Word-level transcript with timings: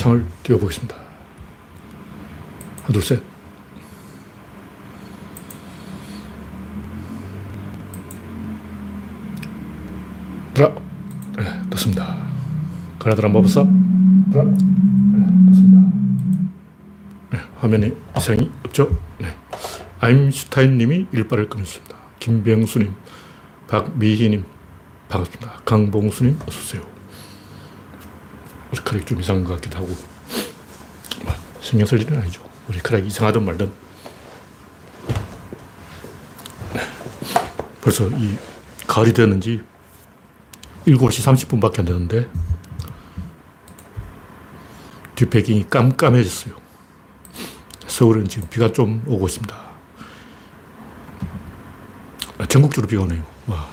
창을 0.00 0.24
띄워보겠습니다. 0.44 0.96
하나, 2.84 2.88
둘, 2.90 3.02
셋. 3.02 3.22
드라. 10.54 10.74
네, 11.36 11.44
떴습니다. 11.68 12.16
그나드라 12.98 13.28
먹었어? 13.28 13.64
드라. 14.32 14.44
네, 14.44 15.50
떴습니다. 15.50 15.92
네, 17.32 17.38
화면에 17.58 17.92
이상이 18.16 18.50
없죠? 18.64 18.98
네. 19.18 19.36
아임슈타인 20.00 20.78
님이 20.78 21.08
일발을 21.12 21.50
끊었습니다. 21.50 21.94
김병수 22.20 22.78
님, 22.78 22.94
박미희 23.68 24.30
님, 24.30 24.44
반갑습니다. 25.10 25.60
강봉수 25.66 26.24
님, 26.24 26.38
어서오세요. 26.48 26.99
머리카락이 28.90 29.04
좀 29.04 29.20
이상한 29.20 29.44
것 29.44 29.54
같기도 29.54 29.78
하고. 29.78 29.88
뭐, 31.24 31.34
신경 31.60 31.86
쓸 31.86 32.00
일은 32.00 32.20
아니죠. 32.20 32.42
머리카락이 32.66 33.06
이상하든 33.06 33.44
말든. 33.44 33.72
네. 36.74 36.80
벌써 37.80 38.08
이 38.08 38.36
가을이 38.86 39.12
되었는지 39.12 39.62
7시 40.86 41.48
30분밖에 41.48 41.80
안 41.80 41.84
되는데 41.84 42.28
뒷배경이 45.14 45.68
깜깜해졌어요. 45.68 46.54
서울은 47.86 48.26
지금 48.28 48.48
비가 48.48 48.72
좀 48.72 49.02
오고 49.06 49.26
있습니다. 49.26 49.70
아, 52.38 52.46
전국적으로 52.46 52.88
비가 52.88 53.02
오네요. 53.02 53.22
와. 53.46 53.68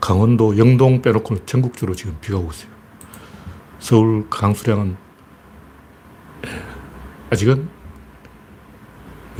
강원도 0.00 0.58
영동 0.58 1.00
빼놓고 1.00 1.46
전국적으로 1.46 1.96
지금 1.96 2.16
비가 2.20 2.36
오고 2.38 2.52
있어요. 2.52 2.77
서울 3.78 4.28
강수량은 4.28 4.96
예, 6.46 6.62
아직은 7.30 7.68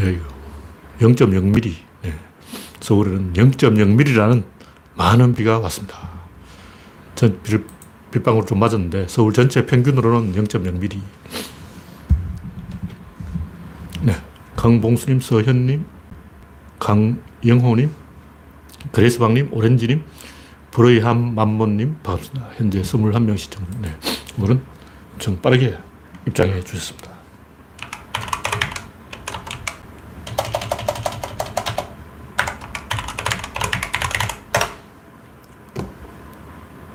예, 0.01 0.13
이거 0.13 0.25
0.0mm. 1.01 1.75
예. 2.05 2.15
서울에는 2.81 3.33
0.0mm라는 3.33 4.45
많은 4.95 5.35
비가 5.35 5.59
왔습니다. 5.59 6.09
전 7.15 7.41
비를, 7.43 7.65
빗방울 8.11 8.47
좀 8.47 8.59
맞았는데 8.59 9.07
서울 9.09 9.33
전체 9.33 9.67
평균으로는 9.67 10.35
0.0mm. 10.35 11.01
네. 14.03 14.15
강봉수님, 14.57 15.21
서현님, 15.21 15.85
강영호님, 16.79 17.91
그레이스방님, 18.93 19.49
오렌지님, 19.53 20.05
브레이함 20.71 21.35
만모님, 21.35 21.97
반갑습니다. 22.03 22.51
현재 22.57 22.83
21명 22.83 23.37
시청. 23.37 23.65
네. 23.81 23.97
오늘은 24.39 24.63
좀 25.19 25.37
빠르게 25.41 25.77
입장해 26.27 26.63
주셨습니다. 26.63 27.11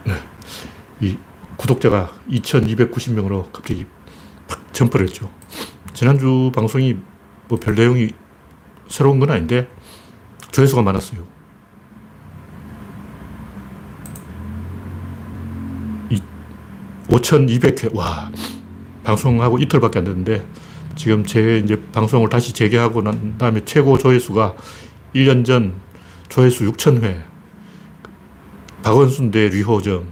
네. 0.05 0.13
이 1.01 1.17
구독자가 1.57 2.13
2290명으로 2.29 3.51
갑자기 3.51 3.85
팍 4.47 4.73
점프를 4.73 5.07
했죠. 5.07 5.29
지난주 5.93 6.51
방송이 6.55 6.97
뭐 7.47 7.59
별 7.59 7.75
내용이 7.75 8.09
새로운 8.89 9.19
건 9.19 9.31
아닌데 9.31 9.67
조회수가 10.51 10.81
많았어요. 10.81 11.27
5,200회. 17.13 17.95
와. 17.95 18.31
방송하고 19.03 19.59
이틀밖에 19.59 19.99
안 19.99 20.05
됐는데, 20.05 20.45
지금 20.95 21.25
제 21.25 21.61
이제 21.63 21.81
방송을 21.91 22.29
다시 22.29 22.53
재개하고 22.53 23.01
난 23.01 23.37
다음에 23.37 23.63
최고 23.65 23.97
조회수가 23.97 24.55
1년 25.15 25.45
전 25.45 25.75
조회수 26.29 26.65
6,000회. 26.71 27.21
박원순 28.83 29.31
대 29.31 29.49
류호정. 29.49 30.07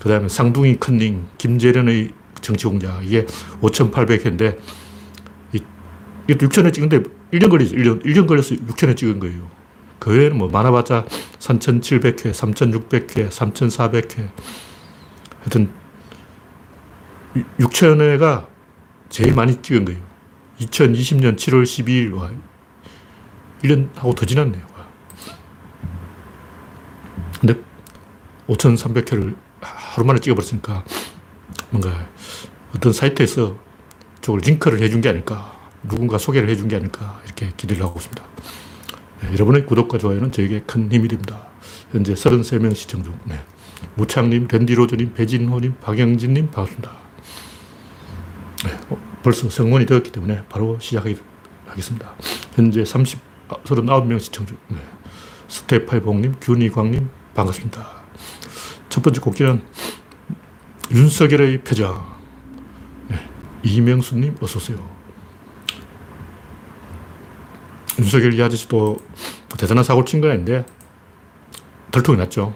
그 0.00 0.08
다음에 0.08 0.28
쌍둥이 0.28 0.78
컨닝, 0.80 1.26
김재련의 1.38 2.10
정치공작. 2.40 3.04
이게 3.04 3.26
5,800회인데, 3.60 4.58
이게 5.52 5.66
6,000회 6.28 6.72
찍은데 6.72 7.02
1년 7.32 7.50
걸리죠. 7.50 7.76
1년, 7.76 8.04
1년 8.04 8.26
걸려서 8.26 8.54
6,000회 8.54 8.96
찍은 8.96 9.20
거예요. 9.20 9.50
그 9.98 10.10
외에는 10.10 10.38
뭐 10.38 10.48
많아봤자 10.48 11.04
3,700회, 11.38 12.32
3,600회, 12.32 13.28
3,400회. 13.28 14.28
하여튼 15.40 15.79
6천회가 17.34 18.46
제일 19.08 19.34
많이 19.34 19.60
찍은 19.60 19.84
거예요. 19.84 20.00
2020년 20.60 21.36
7월 21.36 21.62
12일, 21.62 22.14
와, 22.14 22.30
1년하고 23.62 24.14
더 24.14 24.26
지났네요. 24.26 24.62
와. 24.76 24.86
근데 27.40 27.54
5,300회를 28.48 29.36
하루 29.60 30.06
만에 30.06 30.20
찍어버렸으니까 30.20 30.84
뭔가 31.70 32.06
어떤 32.74 32.92
사이트에서 32.92 33.56
저걸 34.20 34.40
링크를 34.40 34.80
해준 34.80 35.00
게 35.00 35.08
아닐까. 35.08 35.58
누군가 35.82 36.18
소개를 36.18 36.48
해준 36.48 36.68
게 36.68 36.76
아닐까. 36.76 37.20
이렇게 37.24 37.52
기대를 37.56 37.82
하고 37.82 37.98
있습니다. 37.98 38.22
네, 39.22 39.32
여러분의 39.32 39.66
구독과 39.66 39.98
좋아요는 39.98 40.32
저에게 40.32 40.60
큰 40.66 40.90
힘이 40.92 41.08
됩니다. 41.08 41.46
현재 41.90 42.14
33명 42.14 42.74
시청 42.74 43.02
중. 43.02 43.18
네. 43.24 43.40
무창님, 43.94 44.48
랜디로저님, 44.50 45.14
배진호님, 45.14 45.74
박영진님, 45.80 46.50
반갑습니다. 46.50 47.09
벌써 49.22 49.48
성원이 49.48 49.86
되었기 49.86 50.10
때문에 50.12 50.44
바로 50.48 50.78
시작하겠습니다. 50.78 52.14
현재 52.54 52.84
30, 52.84 53.18
39명 53.64 54.20
시청 54.20 54.46
중. 54.46 54.56
네. 54.68 54.78
스테파이봉님, 55.48 56.36
균이광님, 56.40 57.08
반갑습니다. 57.34 57.88
첫 58.88 59.02
번째 59.02 59.20
곡기는 59.20 59.62
윤석열의 60.90 61.62
표정. 61.62 62.04
네. 63.08 63.16
이명수님, 63.62 64.36
어서오세요. 64.40 64.78
윤석열 67.98 68.34
이 68.34 68.42
아저씨도 68.42 68.98
대단한 69.58 69.84
사고를 69.84 70.06
친 70.06 70.20
건 70.20 70.30
아닌데, 70.30 70.64
덜통이 71.90 72.18
났죠. 72.18 72.54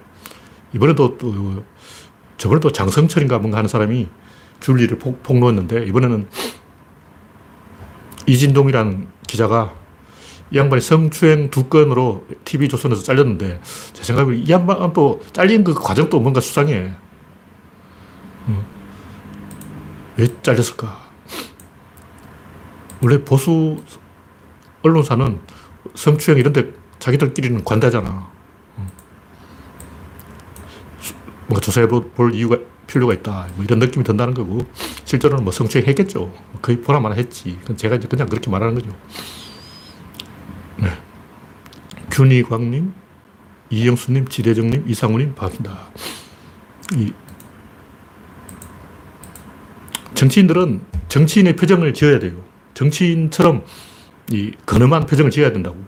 이번에도 0.73 1.19
또, 1.19 1.65
저번에도 2.37 2.71
장성철인가 2.73 3.39
뭔가 3.39 3.59
하는 3.59 3.69
사람이 3.69 4.09
줄리를 4.61 4.99
폭, 4.99 5.23
폭로했는데, 5.23 5.87
이번에는 5.87 6.29
이진동이라는 8.27 9.09
기자가 9.27 9.75
이 10.51 10.59
양반이 10.59 10.81
성추행 10.81 11.51
두 11.51 11.69
건으로 11.69 12.27
TV조선에서 12.45 13.03
잘렸는데, 13.03 13.61
제 13.93 14.03
생각에 14.03 14.37
이 14.37 14.51
양반 14.51 14.93
또 14.93 15.23
잘린 15.33 15.65
그 15.65 15.75
과정도 15.75 16.21
뭔가 16.21 16.41
수상해. 16.41 16.93
음. 18.49 18.65
왜 20.17 20.29
잘렸을까? 20.43 21.05
원래 23.03 23.23
보수 23.23 23.83
언론사는 24.83 25.41
성추행 25.95 26.39
이런 26.39 26.53
데 26.53 26.73
자기들끼리는 26.99 27.65
관대하잖아. 27.65 28.31
뭔가 31.47 31.61
조사해 31.61 31.87
볼 31.89 32.35
이유가 32.35 32.59
필요가 32.95 33.13
있다. 33.13 33.49
뭐 33.57 33.65
이런 33.65 33.81
느낌이 33.81 34.05
든다는 34.05 34.35
거고, 34.35 34.61
실제로는 35.05 35.43
뭐 35.43 35.53
성추행 35.53 35.87
했겠죠. 35.89 36.33
거의 36.63 36.81
보나마나 36.81 37.17
했지. 37.17 37.59
제가 37.77 37.97
이제 37.97 38.07
그냥 38.07 38.29
그렇게 38.29 38.49
말하는 38.49 38.77
거죠. 38.77 38.89
네. 40.79 40.89
균이광님, 42.13 42.95
이영수님, 43.71 44.29
지대정님, 44.29 44.85
이상우님, 44.87 45.35
반갑습니다. 45.35 45.89
이 46.95 47.13
정치인들은 50.15 50.81
정치인의 51.09 51.57
표정을 51.57 51.93
지어야 51.95 52.21
돼요. 52.21 52.45
정치인처럼 52.75 53.65
이 54.31 54.53
근엄한 54.65 55.07
표정을 55.07 55.33
지어야 55.33 55.51
된다고. 55.51 55.85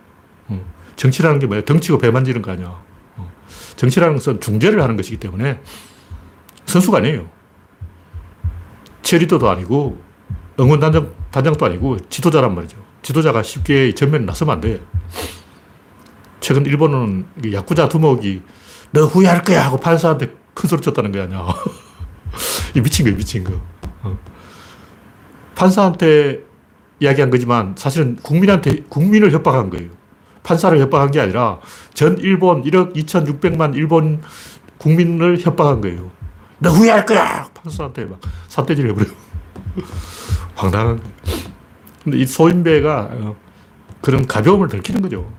정치라는 0.96 1.38
게 1.38 1.46
뭐야? 1.46 1.64
덩치고 1.64 1.98
배 1.98 2.10
만지는 2.10 2.42
거 2.42 2.50
아니야. 2.50 2.82
정치라는 3.76 4.16
것은 4.16 4.40
중재를 4.40 4.82
하는 4.82 4.96
것이기 4.96 5.18
때문에 5.18 5.60
선수가 6.76 6.98
아니에요. 6.98 7.28
체리더도 9.02 9.48
아니고 9.48 10.02
응원 10.60 10.80
단장, 10.80 11.12
단장도 11.30 11.64
아니고 11.64 12.08
지도자란 12.08 12.54
말이죠. 12.54 12.76
지도자가 13.02 13.42
쉽게 13.42 13.94
전면에 13.94 14.24
나서면 14.24 14.54
안 14.56 14.60
돼. 14.60 14.80
최근 16.40 16.66
일본은 16.66 17.26
야쿠자 17.52 17.88
두목이 17.88 18.42
너 18.92 19.04
후회할 19.06 19.42
거야 19.42 19.64
하고 19.64 19.78
판사한테 19.78 20.34
큰 20.54 20.68
소리 20.68 20.82
쳤다는 20.82 21.12
거 21.12 21.22
아니야. 21.22 21.46
이 22.74 22.80
미친 22.80 23.04
거야, 23.06 23.16
미친 23.16 23.44
거. 23.44 23.60
어. 24.02 24.18
판사한테 25.54 26.40
이야기한 27.00 27.30
거지만 27.30 27.74
사실은 27.76 28.16
국민한테, 28.16 28.82
국민을 28.88 29.32
협박한 29.32 29.70
거예요. 29.70 29.90
판사를 30.42 30.78
협박한 30.80 31.10
게 31.10 31.20
아니라 31.20 31.60
전 31.94 32.18
일본 32.18 32.62
1억 32.62 32.94
2,600만 32.94 33.74
일본 33.74 34.22
국민을 34.78 35.38
협박한 35.40 35.80
거예요. 35.80 36.15
너 36.58 36.70
후회할 36.70 37.04
거야! 37.04 37.48
판사한테 37.54 38.04
막 38.04 38.20
삿대질 38.48 38.88
해버려요. 38.88 39.12
황당한. 40.54 41.00
근데 42.02 42.18
이 42.18 42.26
소인배가 42.26 43.08
어, 43.12 43.36
그런 44.00 44.26
가벼움을 44.26 44.68
들키는 44.68 45.02
거죠. 45.02 45.30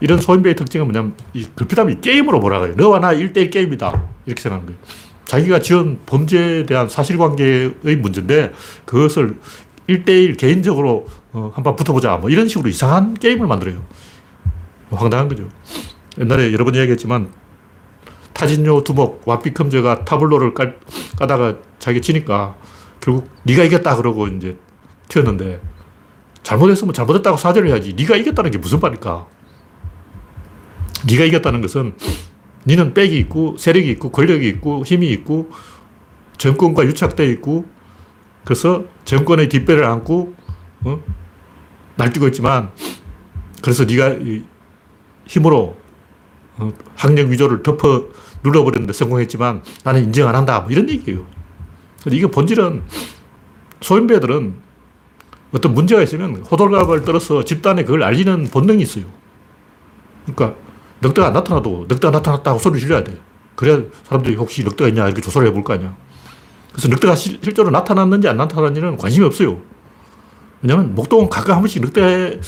이런 0.00 0.18
소인배의 0.18 0.56
특징은 0.56 0.86
뭐냐면, 0.86 1.14
이 1.34 1.46
글피담이 1.54 2.00
게임으로 2.00 2.38
몰아가요. 2.40 2.74
너와 2.74 3.00
나 3.00 3.12
1대1 3.12 3.52
게임이다. 3.52 4.02
이렇게 4.24 4.40
생각하는 4.40 4.66
거예요. 4.66 4.80
자기가 5.26 5.60
지은 5.60 6.00
범죄에 6.06 6.64
대한 6.64 6.88
사실관계의 6.88 7.96
문제인데, 7.98 8.52
그것을 8.86 9.38
1대1 9.88 10.38
개인적으로 10.38 11.08
어, 11.32 11.52
한번 11.54 11.76
붙어보자. 11.76 12.16
뭐 12.16 12.30
이런 12.30 12.48
식으로 12.48 12.68
이상한 12.68 13.14
게임을 13.14 13.46
만들어요. 13.46 13.84
황당한 14.90 15.28
거죠. 15.28 15.48
옛날에 16.18 16.52
여러 16.52 16.64
번 16.64 16.74
이야기했지만, 16.74 17.30
타진요 18.40 18.84
두목, 18.84 19.20
와피컴저가 19.26 20.06
타블로를 20.06 20.54
깔, 20.54 20.78
까다가 21.18 21.58
자기 21.78 22.00
치니까 22.00 22.56
결국 22.98 23.28
네가 23.42 23.64
이겼다 23.64 23.96
그러고 23.96 24.28
이제 24.28 24.56
튀었는데 25.08 25.60
잘못했으면 26.42 26.94
잘못했다고 26.94 27.36
사죄를 27.36 27.68
해야지. 27.68 27.92
네가 27.92 28.16
이겼다는 28.16 28.50
게 28.50 28.56
무슨 28.56 28.80
말일까? 28.80 29.26
네가 31.06 31.24
이겼다는 31.24 31.60
것은 31.60 31.92
니는 32.66 32.94
빽이 32.94 33.14
있고 33.18 33.58
세력이 33.58 33.90
있고 33.90 34.10
권력이 34.10 34.48
있고 34.48 34.84
힘이 34.86 35.08
있고 35.10 35.50
정권과 36.38 36.86
유착되어 36.86 37.26
있고 37.26 37.66
그래서 38.46 38.84
정권의 39.04 39.50
뒷배를 39.50 39.84
안고 39.84 40.34
어? 40.84 41.02
날뛰고 41.96 42.28
있지만 42.28 42.70
그래서 43.60 43.84
네가 43.84 44.16
힘으로 45.26 45.76
어? 46.56 46.72
학력 46.96 47.28
위조를 47.28 47.62
덮어 47.62 48.08
눌러버렸는데 48.42 48.92
성공했지만 48.92 49.62
나는 49.84 50.04
인정 50.04 50.28
안 50.28 50.34
한다. 50.34 50.60
뭐 50.60 50.70
이런 50.70 50.88
얘기예요. 50.88 51.26
이게 52.10 52.26
본질은 52.26 52.82
소인배들은 53.80 54.54
어떤 55.52 55.74
문제가 55.74 56.02
있으면 56.02 56.36
호들갑을 56.36 57.04
떨어서 57.04 57.44
집단에 57.44 57.84
그걸 57.84 58.02
알리는 58.02 58.48
본능이 58.48 58.82
있어요. 58.82 59.04
그러니까 60.24 60.58
늑대가 61.02 61.28
안 61.28 61.32
나타나도 61.32 61.86
늑대가 61.88 62.10
나타났다고 62.10 62.58
소리를 62.58 62.80
질러야 62.80 63.04
돼. 63.04 63.18
그래야 63.56 63.82
사람들이 64.04 64.36
혹시 64.36 64.62
늑대가 64.64 64.88
있냐 64.88 65.06
이렇게 65.06 65.20
조사를 65.20 65.46
해볼 65.48 65.64
거 65.64 65.74
아니야. 65.74 65.96
그래서 66.72 66.88
늑대가 66.88 67.16
실, 67.16 67.38
실제로 67.42 67.70
나타났는지 67.70 68.28
안 68.28 68.36
나타났는지는 68.36 68.96
관심이 68.96 69.26
없어요. 69.26 69.60
왜냐면 70.62 70.94
목동은 70.94 71.28
가끔 71.28 71.54
한 71.54 71.60
번씩 71.60 71.82
늑대 71.82 72.40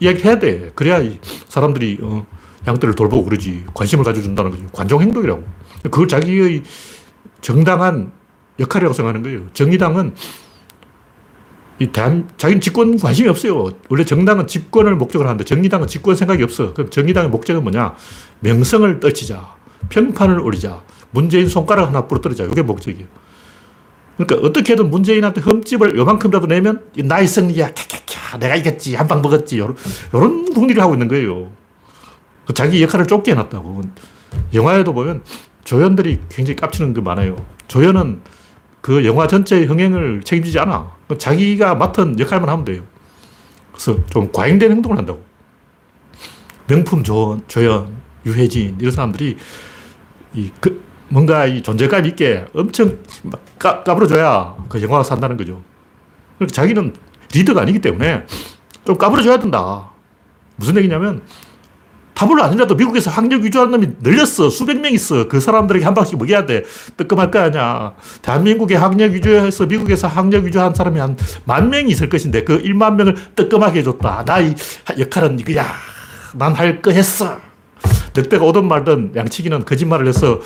이야기 0.00 0.22
해야 0.22 0.38
돼. 0.38 0.70
그래야 0.74 1.00
사람들이 1.48 1.98
어, 2.02 2.26
양떼를 2.66 2.94
돌보고 2.94 3.24
그러지. 3.24 3.64
관심을 3.74 4.04
가져준다는 4.04 4.50
거죠. 4.50 4.64
관종 4.72 5.00
행동이라고. 5.00 5.42
그걸 5.84 6.08
자기의 6.08 6.62
정당한 7.40 8.12
역할이라고 8.58 8.92
생각하는 8.94 9.22
거예요. 9.22 9.48
정의당은 9.54 10.14
이 11.78 11.86
대한, 11.86 12.28
자기는 12.36 12.60
집권 12.60 12.98
관심이 12.98 13.26
없어요. 13.28 13.70
원래 13.88 14.04
정당은 14.04 14.46
집권을 14.46 14.96
목적으로 14.96 15.28
하는데 15.30 15.42
정의당은 15.44 15.86
집권 15.86 16.14
생각이 16.14 16.42
없어. 16.42 16.74
그럼 16.74 16.90
정의당의 16.90 17.30
목적은 17.30 17.62
뭐냐? 17.62 17.94
명성을 18.40 19.00
떨치자. 19.00 19.54
평판을 19.88 20.40
올리자. 20.40 20.82
문재인 21.10 21.48
손가락 21.48 21.88
하나 21.88 22.06
부러뜨리자. 22.06 22.44
이게 22.44 22.60
목적이에요. 22.62 23.06
그러니까 24.18 24.46
어떻게든 24.46 24.90
문재인한테 24.90 25.40
흠집을 25.40 25.96
요만큼이라도 25.96 26.46
내면 26.46 26.82
나의 26.96 27.26
승리야. 27.26 27.70
캬캬캬. 27.72 28.38
내가 28.40 28.56
이겼지. 28.56 28.94
한 28.94 29.08
방 29.08 29.22
먹었지. 29.22 29.58
요런, 29.58 29.74
요런 30.12 30.52
궁리를 30.52 30.80
하고 30.82 30.92
있는 30.92 31.08
거예요. 31.08 31.50
그 32.50 32.54
자기 32.54 32.82
역할을 32.82 33.06
좁게 33.06 33.30
해놨다고. 33.30 33.80
영화에도 34.54 34.92
보면 34.92 35.22
조연들이 35.62 36.18
굉장히 36.28 36.56
깝치는 36.56 36.94
게 36.94 37.00
많아요. 37.00 37.36
조연은 37.68 38.22
그 38.80 39.06
영화 39.06 39.28
전체의 39.28 39.66
흥행을 39.66 40.22
책임지지 40.24 40.58
않아. 40.58 40.90
자기가 41.16 41.76
맡은 41.76 42.18
역할만 42.18 42.48
하면 42.48 42.64
돼요. 42.64 42.82
그래서 43.70 44.04
좀 44.06 44.32
과잉된 44.32 44.72
행동을 44.72 44.98
한다고. 44.98 45.24
명품 46.66 47.04
조, 47.04 47.40
조연, 47.46 47.96
유해진, 48.26 48.76
이런 48.80 48.90
사람들이 48.90 49.36
이, 50.34 50.50
그, 50.60 50.82
뭔가 51.08 51.46
이 51.46 51.62
존재감 51.62 52.04
있게 52.06 52.46
엄청 52.52 52.98
까, 53.60 53.84
까불어줘야 53.84 54.56
그 54.68 54.82
영화가 54.82 55.04
산다는 55.04 55.36
거죠. 55.36 55.62
그러니까 56.36 56.52
자기는 56.52 56.94
리더가 57.32 57.62
아니기 57.62 57.80
때문에 57.80 58.26
좀 58.84 58.98
까불어줘야 58.98 59.38
된다. 59.38 59.88
무슨 60.56 60.76
얘기냐면 60.78 61.22
타블로 62.20 62.42
아니라도 62.42 62.74
미국에서 62.74 63.10
학력 63.10 63.40
위조하는 63.42 63.72
놈이 63.72 63.94
늘렸어. 64.00 64.50
수백 64.50 64.78
명 64.78 64.92
있어. 64.92 65.26
그 65.26 65.40
사람들에게 65.40 65.82
한 65.86 65.94
방씩 65.94 66.18
먹여야 66.18 66.44
돼. 66.44 66.64
뜨끔할 66.98 67.30
거 67.30 67.38
아니야. 67.40 67.94
대한민국에 68.20 68.76
학력 68.76 69.12
위조해서 69.12 69.64
미국에서 69.64 70.06
학력 70.06 70.44
위조한 70.44 70.74
사람이 70.74 71.00
한 71.00 71.16
만 71.46 71.70
명이 71.70 71.90
있을 71.92 72.08
것인데 72.10 72.44
그 72.44 72.62
1만 72.62 72.94
명을 72.96 73.16
뜨끔하게 73.34 73.78
해줬다. 73.80 74.24
나의 74.26 74.54
역할은 74.98 75.38
이거야. 75.38 75.66
난 76.34 76.52
할 76.54 76.82
거 76.82 76.90
했어. 76.90 77.38
늑대가 78.14 78.44
오든 78.44 78.66
말든 78.68 79.12
양치기는 79.16 79.64
거짓말을 79.64 80.06
해서 80.06 80.40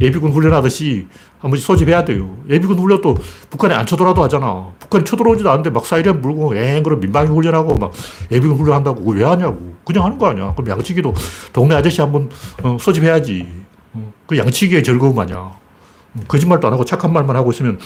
예비군 0.00 0.32
훈련하듯이 0.32 1.06
한 1.38 1.50
번씩 1.50 1.66
소집해야 1.66 2.04
돼요. 2.04 2.36
예비군 2.48 2.78
훈련도 2.78 3.16
북한에 3.50 3.74
안 3.74 3.86
쳐들어도 3.86 4.22
하잖아. 4.24 4.72
북한이 4.78 5.04
쳐들어오지도 5.04 5.50
않는데 5.50 5.70
막 5.70 5.86
사이렌 5.86 6.20
물고 6.20 6.56
엥 6.56 6.82
그럼 6.82 7.00
민방위 7.00 7.28
훈련하고 7.28 7.76
막 7.76 7.92
예비군 8.32 8.56
훈련한다고 8.58 9.12
왜 9.12 9.24
하냐고. 9.24 9.74
그냥 9.84 10.04
하는 10.04 10.18
거 10.18 10.26
아니야. 10.26 10.54
그럼 10.54 10.70
양치기도 10.70 11.14
동네 11.52 11.74
아저씨 11.74 12.00
한번 12.00 12.30
어, 12.62 12.76
소집해야지. 12.80 13.46
어, 13.92 14.12
그 14.26 14.36
양치기의 14.38 14.82
즐거움 14.82 15.18
아니야. 15.18 15.52
거짓말도 16.26 16.66
안 16.66 16.72
하고 16.72 16.84
착한 16.84 17.12
말만 17.12 17.36
하고 17.36 17.52
있으면 17.52 17.78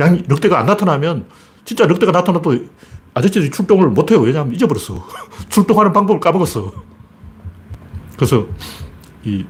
양, 0.00 0.22
늑대가 0.28 0.58
안 0.60 0.66
나타나면 0.66 1.26
진짜 1.64 1.86
늑대가 1.86 2.12
나타나도 2.12 2.56
아저씨들이 3.14 3.50
출동을 3.50 3.88
못해요. 3.88 4.20
왜냐하면 4.20 4.54
잊어버렸어. 4.54 5.06
출동하는 5.50 5.92
방법을 5.92 6.20
까먹었어. 6.20 6.72
그래서 8.22 8.46
이 9.24 9.44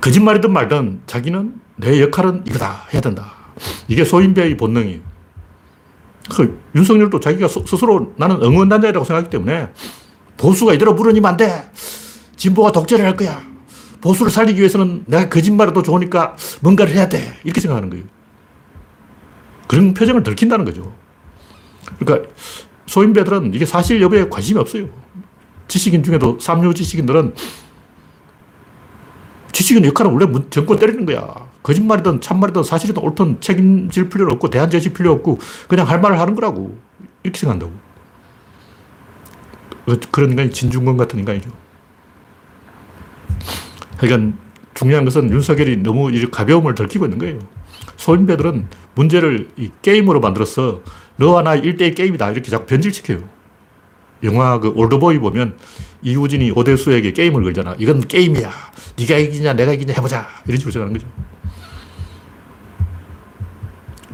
거짓말이든 0.00 0.52
말든 0.52 1.00
자기는 1.06 1.60
내 1.78 2.00
역할은 2.00 2.44
이거다 2.46 2.86
해야 2.94 3.00
된다. 3.02 3.34
이게 3.88 4.04
소인배의 4.04 4.56
본능이에요. 4.56 5.00
그 6.30 6.60
윤석열도 6.76 7.18
자기가 7.18 7.48
스스로 7.48 8.14
나는 8.16 8.40
응원단장이라고 8.40 9.04
생각하기 9.04 9.30
때문에 9.30 9.68
보수가 10.36 10.74
이대로 10.74 10.94
무너지면 10.94 11.28
안 11.28 11.36
돼. 11.36 11.68
진보가 12.36 12.70
독재를 12.70 13.04
할 13.04 13.16
거야. 13.16 13.42
보수를 14.00 14.30
살리기 14.30 14.60
위해서는 14.60 15.02
내가 15.08 15.28
거짓말해도 15.28 15.82
좋으니까 15.82 16.36
뭔가를 16.60 16.94
해야 16.94 17.08
돼. 17.08 17.36
이렇게 17.42 17.60
생각하는 17.60 17.90
거예요. 17.90 18.04
그런 19.66 19.92
표정을 19.92 20.22
들킨다는 20.22 20.64
거죠. 20.64 20.94
그러니까 21.98 22.30
소인배들은 22.86 23.54
이게 23.54 23.66
사실 23.66 24.00
여부에 24.00 24.28
관심이 24.28 24.60
없어요. 24.60 24.88
지식인 25.70 26.02
중에도 26.02 26.36
삼류 26.40 26.74
지식인들은 26.74 27.32
지식인 29.52 29.84
역할은 29.84 30.12
원래 30.12 30.26
정권 30.50 30.78
때리는 30.78 31.06
거야. 31.06 31.48
거짓말이든 31.62 32.20
참말이든 32.20 32.64
사실이든 32.64 33.02
옳든 33.02 33.40
책임질 33.40 34.08
필요는 34.08 34.34
없고 34.34 34.50
대안 34.50 34.68
제시 34.68 34.92
필요 34.92 35.12
없고 35.12 35.38
그냥 35.68 35.88
할 35.88 36.00
말을 36.00 36.18
하는 36.18 36.34
거라고. 36.34 36.76
이렇게 37.22 37.38
생각한다고. 37.38 37.72
그런 40.10 40.30
인간이 40.30 40.50
진중권 40.50 40.96
같은 40.96 41.18
인간이죠. 41.18 41.50
그러니까 43.98 44.36
중요한 44.74 45.04
것은 45.04 45.30
윤석열이 45.30 45.78
너무 45.78 46.10
가벼움을 46.30 46.74
들키고 46.74 47.04
있는 47.04 47.18
거예요. 47.18 47.38
소인배들은 47.96 48.66
문제를 48.94 49.50
이 49.56 49.70
게임으로 49.82 50.20
만들어서 50.20 50.80
너와 51.16 51.42
나 51.42 51.56
1대1 51.56 51.94
게임이다. 51.94 52.30
이렇게 52.30 52.50
자꾸 52.50 52.66
변질시켜요. 52.66 53.39
영화 54.22 54.58
그 54.58 54.68
올드보이 54.68 55.18
보면 55.18 55.56
이우진이 56.02 56.52
오대수에게 56.52 57.12
게임을 57.12 57.42
걸잖아. 57.42 57.74
이건 57.78 58.00
게임이야. 58.00 58.50
네가 58.98 59.16
이기냐 59.16 59.52
내가 59.54 59.72
이기냐 59.72 59.94
해보자. 59.94 60.26
이런 60.46 60.58
식으로 60.58 60.72
생각하는 60.72 61.00
거죠. 61.00 61.12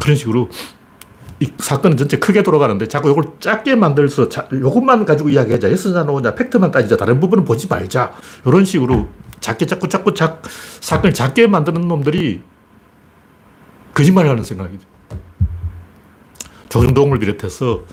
그런 0.01 0.17
식으로 0.17 0.49
이 1.41 1.51
사건은 1.59 1.97
전체 1.97 2.19
크게 2.19 2.43
돌아가는데 2.43 2.89
자꾸 2.89 3.11
이걸 3.11 3.25
작게 3.41 3.75
만들어서 3.75 4.29
자, 4.29 4.49
이것만 4.53 5.05
가지고 5.05 5.29
이야기하자. 5.29 5.71
예스냐 5.71 6.05
노냐 6.05 6.35
팩트만 6.35 6.71
따지자. 6.71 6.97
다른 6.97 7.21
부분은 7.21 7.45
보지 7.45 7.67
말자. 7.69 8.15
이런 8.47 8.65
식으로 8.65 9.09
작게 9.41 9.67
자꾸 9.67 9.89
자꾸 9.89 10.15
작, 10.15 10.43
사건을 10.81 11.13
작게 11.13 11.47
만드는 11.47 11.87
놈들이 11.87 12.43
거짓말을 13.93 14.31
하는 14.31 14.45
생각이죠. 14.45 14.87
조정동을 16.69 17.19
비롯해서 17.19 17.85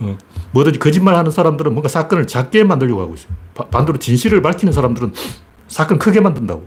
어, 0.00 0.16
뭐든지 0.52 0.78
거짓말 0.78 1.14
하는 1.14 1.30
사람들은 1.30 1.72
뭔가 1.72 1.88
사건을 1.88 2.26
작게 2.26 2.64
만들려고 2.64 3.00
하고 3.02 3.14
있어요. 3.14 3.32
반대로 3.70 3.98
진실을 3.98 4.42
밝히는 4.42 4.72
사람들은 4.72 5.12
사건 5.68 5.98
크게 5.98 6.20
만든다고. 6.20 6.66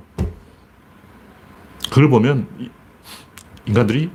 그걸 1.89 2.09
보면 2.09 2.47
인간들이 3.65 4.11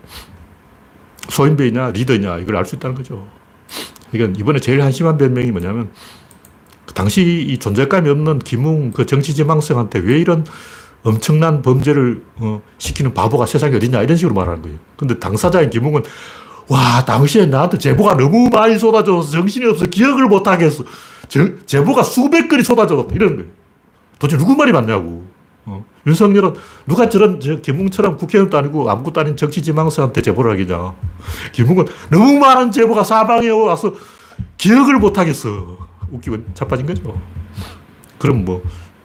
소인배이냐 1.28 1.90
리더냐 1.90 2.38
이걸 2.38 2.56
알 2.56 2.64
수 2.64 2.76
있다는 2.76 2.96
거죠. 2.96 3.26
그러니까 4.10 4.38
이번에 4.38 4.60
제일 4.60 4.82
한심한 4.82 5.18
변명이 5.18 5.50
뭐냐면 5.50 5.90
그 6.86 6.94
당시 6.94 7.22
이 7.48 7.58
존재감이 7.58 8.08
없는 8.08 8.38
김웅 8.38 8.92
그 8.92 9.04
정치지망생한테 9.04 9.98
왜 10.00 10.18
이런 10.18 10.46
엄청난 11.02 11.62
범죄를 11.62 12.24
어, 12.36 12.62
시키는 12.78 13.14
바보가 13.14 13.46
세상에 13.46 13.76
어딨냐 13.76 14.02
이런 14.02 14.16
식으로 14.16 14.34
말하는 14.34 14.62
거예요. 14.62 14.78
근데 14.96 15.18
당사자인 15.18 15.70
김웅은 15.70 16.02
와, 16.68 17.04
당시에 17.04 17.46
나한테 17.46 17.78
제보가 17.78 18.16
너무 18.16 18.48
많이 18.50 18.78
쏟아져서 18.78 19.30
정신이 19.30 19.66
없어 19.66 19.86
기억을 19.86 20.26
못 20.26 20.46
하겠어. 20.46 20.84
제, 21.28 21.54
제보가 21.66 22.02
수백 22.02 22.48
건이 22.48 22.62
쏟아져. 22.62 23.06
이러는 23.12 23.36
거예요. 23.36 23.50
도대체 24.18 24.38
누구 24.38 24.56
말이 24.56 24.72
맞냐고. 24.72 25.24
어. 25.64 25.84
윤석열은 26.06 26.54
누가 26.86 27.08
저런 27.08 27.40
저 27.40 27.56
김웅처럼 27.56 28.16
국회의원도 28.16 28.56
아니고 28.56 28.88
아무것도 28.88 29.20
아닌 29.20 29.36
정치지망서한테 29.36 30.22
제보를 30.22 30.52
하겠냐. 30.52 30.94
김웅은 31.52 31.86
너무 32.10 32.38
많은 32.38 32.70
제보가 32.70 33.04
사방에 33.04 33.48
와서 33.48 33.92
기억을 34.56 34.98
못 34.98 35.18
하겠어. 35.18 35.76
웃기고 36.10 36.54
자빠진 36.54 36.86
거죠. 36.86 37.20
그럼 38.18 38.44
뭐, 38.44 38.62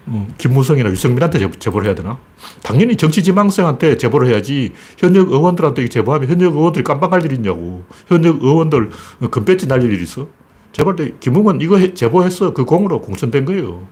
어, 0.07 0.27
김무성이나 0.37 0.89
유승민한테 0.89 1.39
제보, 1.39 1.57
제보를 1.57 1.87
해야 1.87 1.95
되나? 1.95 2.19
당연히 2.63 2.97
정치지망생한테 2.97 3.97
제보를 3.97 4.29
해야지 4.29 4.73
현역 4.97 5.31
의원들한테 5.31 5.87
제보하면 5.89 6.29
현역 6.29 6.55
의원들이 6.55 6.83
깜빡할 6.83 7.23
일이 7.25 7.35
있냐고. 7.35 7.83
현역 8.07 8.43
의원들 8.43 8.89
금배지 9.29 9.67
날릴 9.67 9.91
일이 9.93 10.03
있어? 10.03 10.27
제발 10.71 10.95
때 10.95 11.11
김웅은 11.19 11.61
이거 11.61 11.77
해, 11.77 11.93
제보했어. 11.93 12.53
그 12.53 12.65
공으로 12.65 13.01
공천된 13.01 13.45
거예요. 13.45 13.87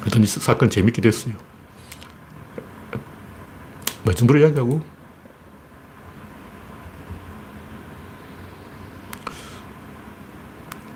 그랬더니 0.00 0.26
사건 0.26 0.70
재밌게 0.70 1.02
됐어요. 1.02 1.34
뭐 4.02 4.14
정도로 4.14 4.40
이야기하고. 4.40 4.80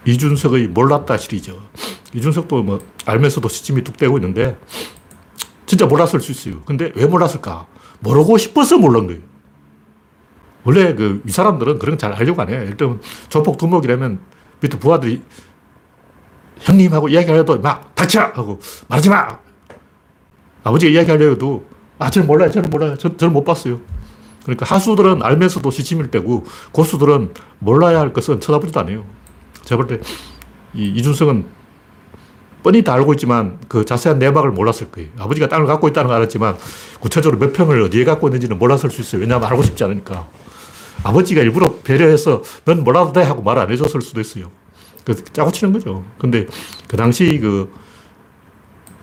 이준석의 0.07 0.69
몰랐다 0.69 1.17
시리죠. 1.17 1.61
이준석도 2.15 2.63
뭐 2.63 2.81
알면서도 3.05 3.49
시침이 3.49 3.83
뚝 3.83 3.97
떼고 3.97 4.19
있는데 4.19 4.57
진짜 5.67 5.87
몰랐을 5.87 6.21
수 6.21 6.33
있어요. 6.33 6.63
근데 6.65 6.93
왜 6.95 7.07
몰랐을까? 7.07 7.67
모르고 8.01 8.39
싶어서 8.39 8.79
몰란 8.79 9.07
거예요. 9.07 9.21
원래 10.65 10.95
그 10.95 11.23
이 11.27 11.31
사람들은 11.31 11.79
그런 11.79 11.97
거 11.97 11.99
잘 11.99 12.13
알려고 12.13 12.43
안 12.43 12.49
해. 12.51 12.55
일단 12.67 13.01
조폭 13.29 13.57
두목이라면 13.59 14.21
밑에 14.61 14.79
부하들이 14.79 15.23
형님하고 16.61 17.09
이야기하려도 17.09 17.61
막 17.61 17.95
닥쳐! 17.95 18.21
하고 18.21 18.61
말하지 18.89 19.11
마! 19.11 19.39
아버지가 20.65 20.91
이야기하려도 20.93 21.65
아, 21.99 22.11
저는 22.11 22.27
몰라요. 22.27 22.51
저는 22.51 22.71
몰라요. 22.71 22.97
저, 22.99 23.17
저는 23.17 23.33
못 23.33 23.45
봤어요. 23.45 23.81
그러니까 24.43 24.67
하수들은 24.67 25.23
알면서도 25.23 25.71
시침을 25.71 26.11
떼고 26.11 26.45
고수들은 26.73 27.35
몰라야 27.59 28.01
할 28.01 28.13
것은 28.13 28.41
쳐다보지도 28.41 28.81
않아요. 28.81 29.05
제가 29.63 29.83
볼 29.83 29.87
때 29.89 30.01
이 30.75 30.89
이준석은 30.91 31.47
뻔히 32.66 32.82
다 32.82 32.94
알고 32.94 33.12
있지만 33.12 33.61
그 33.68 33.85
자세한 33.85 34.18
내막을 34.18 34.50
몰랐을 34.50 34.90
거예요. 34.90 35.08
아버지가 35.20 35.46
땅을 35.46 35.66
갖고 35.66 35.87
있다는 35.87 36.08
걸 36.08 36.16
알았지만 36.16 36.56
구체적으로 36.99 37.38
몇 37.38 37.52
평을 37.52 37.80
어디에 37.82 38.04
갖고 38.04 38.26
있는지는 38.26 38.58
몰랐을 38.58 38.90
수 38.90 39.02
있어요. 39.02 39.20
왜냐하면 39.20 39.49
알고 39.49 39.62
싶지 39.62 39.85
않으니까. 39.85 40.26
아버지가 41.04 41.42
일부러 41.42 41.76
배려해서 41.85 42.42
넌 42.64 42.82
몰라도 42.82 43.12
돼 43.12 43.23
하고 43.23 43.40
말 43.40 43.56
안 43.56 43.70
해줬을 43.70 44.02
수도 44.02 44.20
있어요. 44.20 44.50
그 45.04 45.14
짜고 45.23 45.52
치는 45.52 45.75
거죠. 45.75 46.04
근데 46.18 46.49
그 46.88 46.96
당시 46.96 47.38
그 47.38 47.73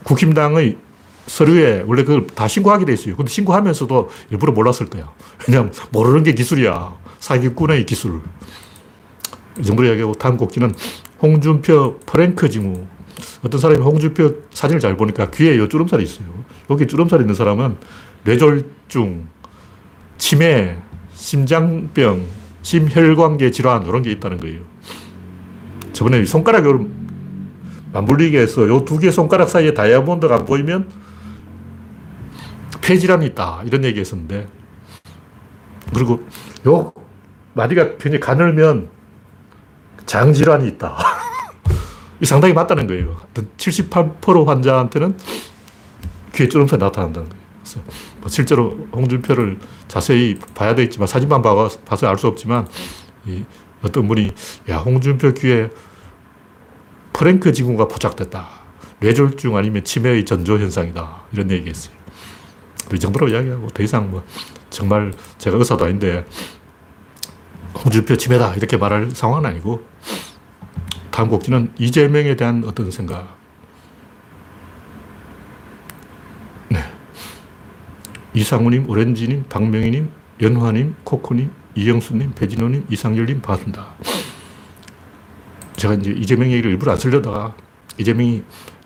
국힘당의 0.04 0.76
서류에 1.28 1.86
원래 1.88 2.04
그걸 2.04 2.28
다 2.28 2.50
신고하게 2.50 2.84
돼 2.84 2.92
있어요. 2.92 3.16
근데 3.16 3.32
신고하면서도 3.32 4.10
일부러 4.32 4.52
몰랐을 4.52 4.90
거야. 4.90 5.10
왜냐하면 5.48 5.72
모르는 5.90 6.24
게 6.24 6.34
기술이야. 6.34 6.98
사기꾼의 7.22 7.86
기술. 7.86 8.20
이 9.58 9.64
정도로 9.64 9.88
이야기하고 9.88 10.16
다음 10.16 10.36
곡기는 10.36 10.76
홍준표 11.22 12.02
프랭크 12.06 12.50
징후. 12.50 12.88
어떤 13.44 13.60
사람이 13.60 13.82
홍준표 13.82 14.36
사진을 14.52 14.80
잘 14.80 14.96
보니까 14.98 15.30
귀에 15.32 15.58
요 15.58 15.68
주름살이 15.68 16.04
있어요. 16.04 16.28
여기 16.70 16.88
주름살 16.88 17.22
있는 17.22 17.36
사람은 17.36 17.78
뇌졸중, 18.24 19.28
치매, 20.18 20.78
심장병, 21.14 22.26
심혈관계 22.62 23.52
질환 23.52 23.86
이런 23.86 24.02
게 24.02 24.12
있다는 24.12 24.38
거예요. 24.38 24.62
저번에 25.94 26.24
손가락 26.26 26.66
요 26.66 26.86
맞물리게 27.92 28.40
해서 28.40 28.68
요 28.68 28.86
두 28.86 28.98
개 29.00 29.12
손가락 29.12 29.50
사이에 29.50 29.74
다이아몬드가 29.74 30.36
안 30.36 30.46
보이면 30.46 30.90
폐질환이 32.82 33.28
있다. 33.28 33.62
이런 33.66 33.84
얘기 33.84 34.00
했었는데. 34.00 34.48
그리고 35.94 36.24
요 36.68 36.92
마디가 37.54 37.98
굉장히 37.98 38.20
가늘면 38.20 38.90
장질환이 40.06 40.68
있다. 40.70 40.98
이 42.24 42.26
상당히 42.26 42.54
맞다는 42.54 42.88
거예요. 42.88 43.20
78% 43.58 44.46
환자한테는 44.48 45.18
귀에 46.34 46.48
주름살이 46.48 46.80
나타난다는 46.82 47.28
거예요. 47.28 47.44
그래서 47.62 47.82
뭐 48.22 48.30
실제로 48.30 48.88
홍준표를 48.94 49.60
자세히 49.90 50.40
봐야 50.56 50.74
되겠지만 50.74 51.06
사진만 51.06 51.42
봐서 51.42 52.08
알 52.08 52.18
수 52.18 52.28
없지만 52.28 52.66
어떤 53.84 54.08
분이 54.08 54.32
야 54.70 54.78
홍준표 54.78 55.34
귀에 55.34 55.70
프랭크 57.12 57.52
지구가 57.52 57.90
포착됐다. 57.90 58.48
뇌졸중 59.02 59.58
아니면 59.58 59.84
치매의 59.84 60.24
전조 60.24 60.58
현상이다. 60.58 61.24
이런 61.34 61.52
얘기했어요. 61.52 61.94
이 62.94 63.00
정도로 63.00 63.28
이야기하고 63.28 63.68
더 63.68 63.84
이상 63.84 64.10
뭐 64.10 64.24
정말 64.70 65.14
제가 65.40 65.58
의사도 65.58 65.84
아닌데 65.84 66.26
홍준표 67.84 68.16
치매다 68.16 68.56
이렇게 68.56 68.78
말할 68.78 69.12
상황은 69.12 69.46
아니고 69.50 69.84
다음 71.14 71.30
곡지는 71.30 71.72
이재명에 71.78 72.36
대한 72.36 72.64
어떤 72.66 72.90
생각. 72.90 73.38
네. 76.70 76.80
이상우님, 78.34 78.90
오렌지님, 78.90 79.44
박명희님, 79.48 80.10
연화님, 80.42 80.96
코코님, 81.04 81.52
이영수님, 81.76 82.32
배진호님, 82.34 82.88
이상열님 82.90 83.42
반갑습니다. 83.42 83.94
제가 85.76 85.94
이제 85.94 86.10
이재명 86.18 86.50
얘기를 86.52 86.72
일부러 86.72 86.94
안 86.94 86.98
쓰려다가 86.98 87.54
이재명이 88.00 88.44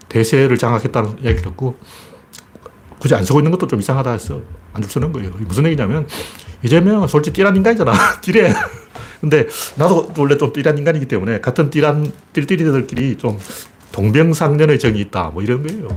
대세를 0.10 0.58
장악했다는 0.58 1.20
이야기를 1.24 1.44
듣고 1.44 1.80
굳이 3.00 3.16
안 3.16 3.24
쓰고 3.24 3.40
있는 3.40 3.52
것도 3.52 3.68
좀 3.68 3.80
이상하다 3.80 4.12
해서 4.12 4.42
안 4.74 4.84
쓰는 4.84 5.14
거예요. 5.14 5.32
무슨 5.40 5.66
얘기냐면 5.68 6.06
이재명은 6.62 7.08
솔직히 7.08 7.38
띠란 7.38 7.56
인간이잖아. 7.56 7.94
띠래. 8.20 8.54
근데 9.22 9.48
나도 9.76 10.12
원래 10.18 10.38
좀 10.38 10.54
띠란 10.54 10.78
인간이기 10.78 11.08
때문에 11.08 11.42
같은 11.42 11.70
띠란 11.70 12.12
띠띠리들끼리 12.34 13.18
좀 13.18 13.40
동병상련의 13.92 14.80
정이 14.80 15.00
있다. 15.02 15.30
뭐 15.30 15.42
이런 15.42 15.66
거예요. 15.66 15.88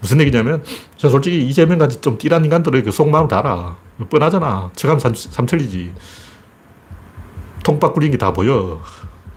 무슨 0.00 0.20
얘기냐면 0.20 0.62
저 0.96 1.08
솔직히 1.08 1.46
이재명 1.48 1.78
같이 1.78 2.00
좀 2.00 2.18
띨한 2.18 2.44
인간들의 2.44 2.82
그 2.82 2.90
속마음 2.92 3.26
다 3.28 3.38
알아. 3.40 3.76
뻔하잖아. 4.10 4.70
척하면 4.74 4.98
삼천리지. 4.98 5.92
통박 7.64 7.94
굴린 7.94 8.10
게 8.12 8.18
다 8.18 8.32
보여. 8.32 8.82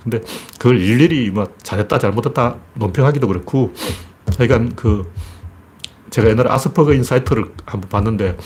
근데 0.03 0.21
그걸 0.57 0.79
일일이 0.79 1.31
뭐 1.31 1.47
잘했다 1.63 1.99
잘못했다 1.99 2.55
논평하기도 2.75 3.27
그렇고 3.27 3.73
하여간 4.37 4.75
그 4.75 5.11
제가 6.09 6.29
옛날에 6.29 6.49
아스퍼거 6.49 6.93
인사이트를 6.93 7.45
한번 7.65 7.89
봤는데 7.89 8.37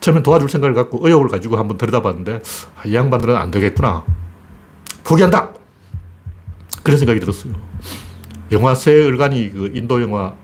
처음엔 0.00 0.22
도와줄 0.22 0.48
생각을 0.48 0.74
갖고 0.74 1.06
의욕을 1.06 1.28
가지고 1.28 1.56
한번 1.56 1.76
들여다봤는데 1.76 2.42
아, 2.76 2.82
이 2.86 2.94
양반들은 2.94 3.36
안 3.36 3.50
되겠구나. 3.50 4.04
포기한다! 5.04 5.50
그런 6.82 6.98
생각이 6.98 7.20
들었어요. 7.20 7.52
영화 8.52 8.74
새 8.74 9.04
얼간이 9.04 9.50
그 9.52 9.70
인도 9.74 10.00
영화 10.02 10.34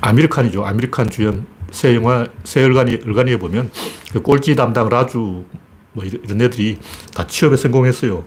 아미르칸이죠. 0.00 0.64
아미르칸 0.64 1.10
주연 1.10 1.46
새 1.70 1.94
영화 1.94 2.26
새 2.44 2.64
얼간이 2.64 3.00
얼간이에 3.06 3.38
보면 3.38 3.70
그 4.12 4.20
꼴찌 4.22 4.56
담당 4.56 4.88
라주 4.88 5.44
뭐 5.92 6.04
이런 6.04 6.40
애들이 6.40 6.78
다 7.14 7.26
취업에 7.26 7.56
성공했어요. 7.56 8.24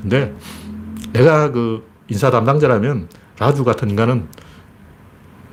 근데 0.00 0.34
내가 1.12 1.50
그 1.50 1.84
인사 2.08 2.30
담당자라면 2.30 3.08
라주 3.38 3.64
같은 3.64 3.90
인간은 3.90 4.28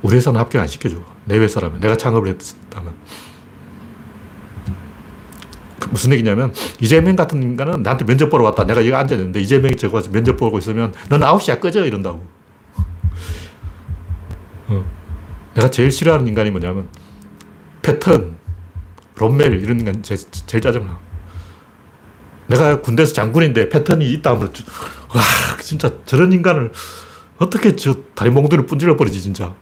우리 0.01 0.15
회사는 0.15 0.39
합격 0.39 0.61
안 0.61 0.67
시켜줘. 0.67 0.97
내 1.25 1.37
회사라면. 1.37 1.79
내가 1.79 1.97
창업을 1.97 2.29
했다면. 2.29 2.93
그 5.79 5.89
무슨 5.89 6.11
얘기냐면, 6.13 6.53
이재명 6.79 7.15
같은 7.15 7.41
인간은 7.41 7.83
나한테 7.83 8.05
면접 8.05 8.29
보러 8.29 8.43
왔다. 8.43 8.65
내가 8.65 8.81
여기 8.81 8.93
앉아있는데, 8.93 9.39
이재명이 9.41 9.77
저거 9.77 9.97
와서 9.97 10.09
면접 10.11 10.37
보고 10.37 10.57
있으면, 10.57 10.93
넌 11.09 11.21
9시야 11.21 11.59
꺼져. 11.59 11.85
이런다고. 11.85 12.25
어. 14.67 14.85
내가 15.53 15.69
제일 15.71 15.91
싫어하는 15.91 16.27
인간이 16.27 16.51
뭐냐면, 16.51 16.87
패턴, 17.81 18.37
롬멜, 19.17 19.61
이런 19.61 19.79
인간 19.79 20.03
제, 20.03 20.15
제일 20.15 20.61
짜증나. 20.61 20.99
내가 22.47 22.81
군대에서 22.81 23.13
장군인데 23.13 23.69
패턴이 23.69 24.11
있다 24.13 24.31
하면, 24.31 24.51
와, 25.13 25.21
진짜 25.61 25.91
저런 26.05 26.33
인간을 26.33 26.71
어떻게 27.37 27.75
저 27.75 27.95
다리 28.15 28.29
몽둥이를 28.29 28.65
분질러 28.65 28.97
버리지, 28.97 29.21
진짜. 29.21 29.53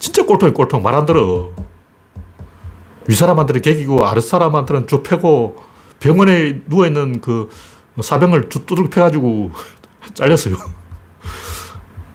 진짜 0.00 0.24
꼴통이 0.24 0.52
꼴통 0.52 0.82
말 0.82 0.94
안 0.96 1.06
들어. 1.06 1.52
윗사람한테는 3.06 3.62
개기고 3.62 4.06
아랫사람한테는 4.06 4.86
쭉 4.86 5.02
패고 5.02 5.56
병원에 6.00 6.60
누워있는 6.66 7.20
그 7.20 7.48
사병을 8.02 8.48
두둑 8.48 8.90
패가지고 8.90 9.52
잘렸어요. 10.14 10.56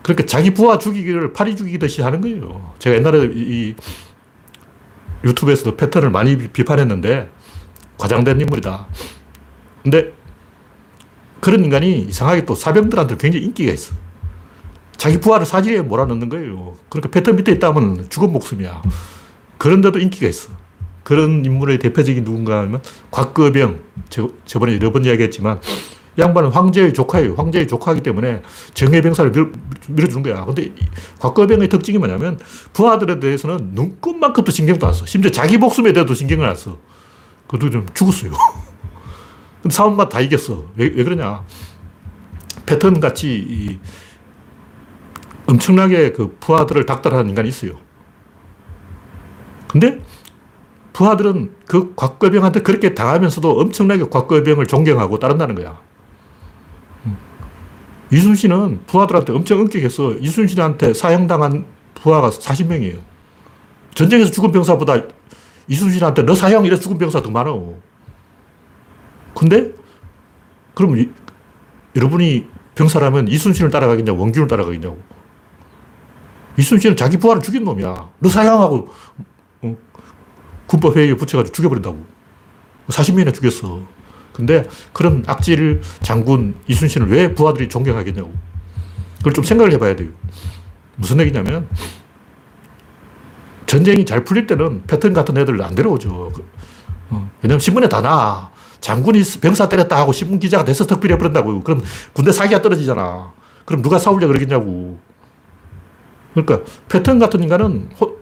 그러니까 0.02 0.26
자기 0.26 0.52
부하 0.52 0.78
죽이기를 0.78 1.32
파리 1.32 1.56
죽이듯이 1.56 2.02
하는 2.02 2.20
거예요. 2.20 2.74
제가 2.78 2.96
옛날에 2.96 3.30
이 3.34 3.74
유튜브에서도 5.24 5.76
패턴을 5.76 6.10
많이 6.10 6.36
비판했는데 6.48 7.30
과장된 7.98 8.40
인물이다. 8.40 8.86
근데 9.82 10.12
그런 11.40 11.64
인간이 11.64 12.00
이상하게 12.00 12.44
또 12.44 12.54
사병들한테 12.54 13.16
굉장히 13.16 13.46
인기가 13.46 13.72
있어. 13.72 13.94
자기 14.96 15.20
부하를 15.20 15.46
사지에 15.46 15.82
몰아넣는 15.82 16.28
거예요. 16.28 16.76
그러니까 16.88 17.10
패턴 17.10 17.36
밑에 17.36 17.52
있다면 17.52 18.06
죽은 18.08 18.32
목숨이야. 18.32 18.82
그런데도 19.58 19.98
인기가 19.98 20.26
있어. 20.26 20.50
그런 21.02 21.44
인물의 21.44 21.78
대표적인 21.78 22.24
누군가 22.24 22.60
하면 22.60 22.82
곽거병. 23.10 23.80
저번에 24.44 24.74
여러 24.74 24.90
번 24.92 25.04
이야기했지만 25.04 25.60
양반은 26.18 26.50
황제의 26.50 26.94
조카예요. 26.94 27.34
황제의 27.34 27.68
조카이기 27.68 28.02
때문에 28.02 28.42
정예병사를 28.74 29.32
밀, 29.32 29.52
밀어주는 29.88 30.22
거야. 30.22 30.44
근데 30.44 30.72
곽거병의 31.20 31.68
특징이 31.68 31.98
뭐냐면 31.98 32.38
부하들에 32.72 33.20
대해서는 33.20 33.70
눈끝만큼도 33.74 34.50
신경도 34.50 34.86
안 34.86 34.94
써. 34.94 35.04
심지어 35.06 35.30
자기 35.30 35.58
목숨에 35.58 35.92
대해서도 35.92 36.14
신경을 36.14 36.46
안 36.46 36.56
써. 36.56 36.78
그것도 37.46 37.70
좀 37.70 37.86
죽었어요. 37.94 38.32
근데 39.62 39.74
싸움만 39.74 40.08
다 40.08 40.20
이겼어. 40.20 40.64
왜, 40.76 40.90
왜 40.94 41.04
그러냐. 41.04 41.44
패턴 42.64 42.98
같이 42.98 43.78
엄청나게 45.46 46.12
그 46.12 46.36
부하들을 46.40 46.86
닥달하는 46.86 47.28
인간이 47.28 47.48
있어요. 47.48 47.72
근데 49.68 50.00
부하들은 50.92 51.52
그 51.66 51.94
곽거병한테 51.94 52.62
그렇게 52.62 52.94
당하면서도 52.94 53.60
엄청나게 53.60 54.04
곽거병을 54.08 54.66
존경하고 54.66 55.18
따른다는 55.18 55.54
거야. 55.54 55.78
이순신은 58.10 58.80
부하들한테 58.86 59.32
엄청 59.32 59.60
엄격했어. 59.60 60.14
이순신한테 60.14 60.94
사형당한 60.94 61.66
부하가 61.94 62.30
40명이에요. 62.30 62.98
전쟁에서 63.94 64.30
죽은 64.30 64.52
병사보다 64.52 65.02
이순신한테 65.68 66.22
너 66.22 66.34
사형 66.34 66.64
이래 66.64 66.78
죽은 66.78 66.98
병사 66.98 67.20
더 67.20 67.30
많아. 67.30 67.52
근데 69.34 69.72
그럼 70.74 70.98
이, 70.98 71.08
여러분이 71.96 72.46
병사라면 72.74 73.28
이순신을 73.28 73.70
따라가겠냐고 73.70 74.20
원균을 74.20 74.48
따라가겠냐고. 74.48 74.98
이순신은 76.58 76.96
자기 76.96 77.16
부하를 77.18 77.42
죽인 77.42 77.64
놈이야. 77.64 78.08
너 78.18 78.28
사형하고 78.28 78.88
어, 79.62 79.76
군법회의에 80.66 81.14
붙여가지고 81.14 81.54
죽여버린다고. 81.54 82.04
40명이나 82.88 83.34
죽였어. 83.34 83.82
근데 84.32 84.68
그런 84.92 85.24
악질 85.26 85.80
장군 86.02 86.56
이순신을 86.66 87.10
왜 87.10 87.34
부하들이 87.34 87.68
존경하겠냐고. 87.68 88.32
그걸 89.18 89.32
좀 89.32 89.44
생각을 89.44 89.72
해봐야 89.72 89.96
돼요. 89.96 90.10
무슨 90.96 91.18
얘기냐면, 91.20 91.68
전쟁이 93.66 94.04
잘 94.04 94.24
풀릴 94.24 94.46
때는 94.46 94.84
패턴 94.86 95.12
같은 95.12 95.36
애들 95.36 95.60
안 95.62 95.74
데려오죠. 95.74 96.32
어, 97.10 97.30
왜냐면 97.42 97.60
신문에 97.60 97.88
다 97.88 98.00
나. 98.00 98.50
장군이 98.80 99.22
병사 99.40 99.68
때렸다 99.68 99.96
하고 99.96 100.12
신문 100.12 100.38
기자가 100.38 100.64
돼서 100.64 100.86
덕비려 100.86 101.18
버린다고. 101.18 101.62
그럼 101.62 101.82
군대 102.12 102.30
사기가 102.30 102.62
떨어지잖아. 102.62 103.32
그럼 103.64 103.82
누가 103.82 103.98
싸우려 103.98 104.26
그러겠냐고. 104.28 105.00
그러니까 106.36 106.70
패턴 106.88 107.18
같은 107.18 107.42
인간은 107.42 107.88
호, 107.98 108.14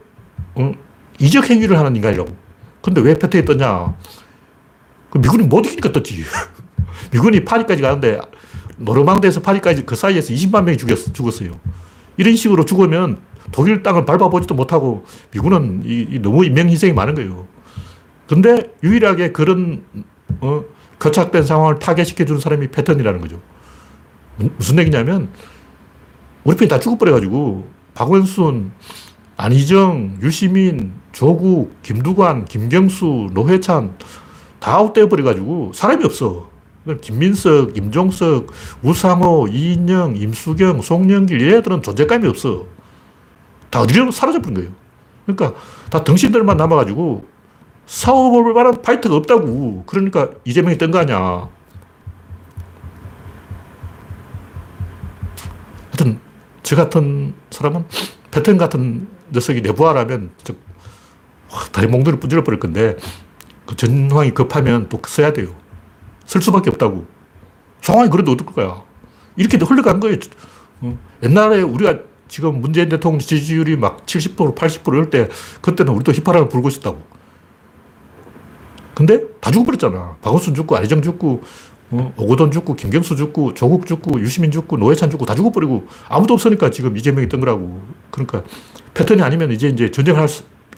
어, 0.55 0.71
이적 1.19 1.49
행위를 1.49 1.77
하는 1.77 1.95
인간이라고. 1.95 2.29
근데 2.81 3.01
왜 3.01 3.13
패턴이 3.13 3.43
떴냐? 3.43 3.93
그 5.09 5.17
미군이 5.17 5.47
못 5.47 5.65
이기니까 5.65 5.91
떴지. 5.91 6.23
미군이 7.11 7.43
파리까지 7.43 7.81
가는데 7.81 8.19
노르망드에서 8.77 9.41
파리까지 9.41 9.85
그 9.85 9.95
사이에서 9.95 10.33
20만 10.33 10.63
명이 10.63 10.77
죽였, 10.77 11.13
죽었어요. 11.13 11.51
이런 12.15 12.35
식으로 12.37 12.63
죽으면 12.63 13.17
독일 13.51 13.83
땅을 13.83 14.05
밟아보지도 14.05 14.55
못하고 14.55 15.05
미군은 15.31 15.83
이, 15.85 16.07
이 16.09 16.19
너무 16.19 16.45
인명 16.45 16.69
희생이 16.69 16.93
많은 16.93 17.15
거예요. 17.15 17.47
근데 18.27 18.71
유일하게 18.81 19.33
그런 19.33 19.83
어, 20.39 20.63
거착된 20.99 21.43
상황을 21.43 21.79
타개시켜준 21.79 22.39
사람이 22.39 22.69
패턴이라는 22.69 23.19
거죠. 23.19 23.41
무슨 24.37 24.79
얘기냐면 24.79 25.29
우리 26.43 26.55
편이 26.55 26.69
다 26.69 26.79
죽어버려가지고 26.79 27.74
박원순, 27.95 28.71
안희정, 29.37 30.19
유시민, 30.21 30.93
조국, 31.11 31.81
김두관, 31.81 32.45
김경수, 32.45 33.29
노회찬 33.33 33.97
다 34.59 34.75
아웃되어버려가지고 34.75 35.71
사람이 35.73 36.05
없어. 36.05 36.49
김민석, 37.01 37.73
김종석, 37.73 38.51
우상호, 38.83 39.47
이인영, 39.47 40.17
임수경, 40.17 40.81
송영길 40.81 41.53
얘들은 41.53 41.81
존재감이 41.81 42.27
없어. 42.27 42.65
다 43.71 43.81
어디로 43.81 44.11
사라져버린 44.11 44.53
거예요. 44.53 44.71
그러니까 45.25 45.59
다 45.89 46.03
덩신들만 46.03 46.57
남아가지고 46.57 47.25
싸워볼 47.87 48.53
만한 48.53 48.81
파이터가 48.81 49.15
없다고. 49.15 49.83
그러니까 49.87 50.29
이재명이 50.43 50.77
뜬 50.77 50.91
거 50.91 50.99
아니야. 50.99 51.49
하여튼 55.91 56.19
저 56.65 56.75
같은 56.75 57.35
사람은 57.51 57.85
패턴 58.31 58.57
같은 58.57 59.07
녀석이 59.31 59.61
내부하라면 59.61 60.31
다리 61.71 61.85
몽둥이 61.85 62.19
분질러 62.19 62.43
버릴 62.43 62.59
건데 62.59 62.97
그 63.67 63.75
전황이 63.75 64.31
급하면 64.31 64.89
또 64.89 64.99
써야 65.05 65.31
돼요. 65.31 65.55
쓸 66.25 66.41
수밖에 66.41 66.71
없다고. 66.71 67.05
상황이 67.81 68.09
그래도 68.09 68.31
어떨 68.31 68.47
거야. 68.47 68.81
이렇게 69.35 69.57
흘러간 69.57 69.99
거예요. 69.99 70.17
어. 70.81 70.97
옛날에 71.21 71.61
우리가 71.61 71.99
지금 72.27 72.59
문재인 72.61 72.89
대통령 72.89 73.19
지지율이 73.19 73.77
막 73.77 74.03
70%, 74.07 74.55
80% 74.55 74.87
이럴 74.87 75.11
때 75.11 75.29
그때는 75.61 75.93
우리도 75.93 76.13
휘파람을 76.13 76.49
불고 76.49 76.69
있었다고. 76.69 76.99
근데 78.95 79.21
다 79.39 79.51
죽어버렸잖아. 79.51 80.17
박원순 80.21 80.55
죽고, 80.55 80.77
안희정 80.77 81.03
죽고, 81.03 81.43
어, 81.91 82.13
오고돈 82.17 82.51
죽고, 82.51 82.75
김경수 82.75 83.15
죽고, 83.15 83.53
조국 83.53 83.85
죽고, 83.85 84.19
유시민 84.19 84.51
죽고, 84.51 84.77
노회찬 84.77 85.09
죽고, 85.11 85.25
다 85.25 85.35
죽어버리고, 85.35 85.87
아무도 86.09 86.33
없으니까 86.33 86.71
지금 86.71 86.97
이재명이 86.97 87.29
뜬 87.29 87.39
거라고. 87.39 87.81
그러니까 88.09 88.43
패턴이 88.93 89.21
아니면 89.21 89.51
이제 89.51 89.67
이제 89.67 89.91
전쟁할 89.91 90.27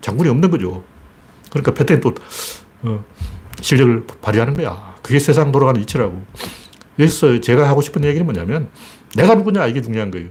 장군이 0.01 0.29
없는 0.29 0.51
거죠. 0.51 0.83
그러니까 1.49 1.73
패턴이 1.73 2.01
또 2.01 2.13
어, 2.83 3.03
실력을 3.61 4.05
발휘하는 4.21 4.53
거야. 4.53 4.95
그게 5.01 5.19
세상 5.19 5.51
돌아가는 5.51 5.79
이치라고. 5.81 6.21
여기서 6.99 7.39
제가 7.39 7.67
하고 7.69 7.81
싶은 7.81 8.03
얘기는 8.03 8.25
뭐냐면 8.25 8.69
내가 9.15 9.35
누구냐 9.35 9.67
이게 9.67 9.81
중요한 9.81 10.11
거예요. 10.11 10.27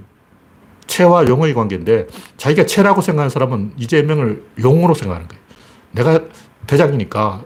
채와 0.85 1.27
용의 1.27 1.53
관계인데 1.53 2.07
자기가 2.37 2.65
채라고 2.65 3.01
생각하는 3.01 3.29
사람은 3.29 3.73
이재명을 3.77 4.43
용으로 4.61 4.93
생각하는 4.93 5.27
거예요. 5.27 5.41
내가 5.91 6.25
대장이니까 6.65 7.43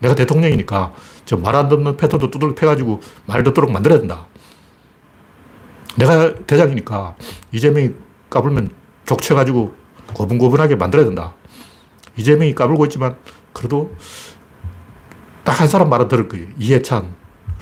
내가 0.00 0.14
대통령이니까 0.14 0.94
저 1.28 1.36
말 1.36 1.54
안 1.56 1.68
듣는 1.68 1.96
패턴도 1.98 2.30
두들 2.30 2.54
패가지고 2.54 3.00
말 3.26 3.42
듣도록 3.42 3.70
만들어야 3.70 3.98
된다. 3.98 4.26
내가 5.96 6.34
대장이니까 6.46 7.16
이재명이 7.52 7.90
까불면 8.30 8.70
족쳐가지고 9.04 9.74
고분고분하게 10.14 10.76
만들어야 10.76 11.04
된다. 11.04 11.34
이재명이 12.16 12.54
까불고 12.54 12.86
있지만 12.86 13.16
그래도 13.52 13.94
딱 15.44 15.60
한 15.60 15.68
사람 15.68 15.90
말은 15.90 16.08
들을 16.08 16.28
거예요. 16.28 16.46
이해찬, 16.58 17.14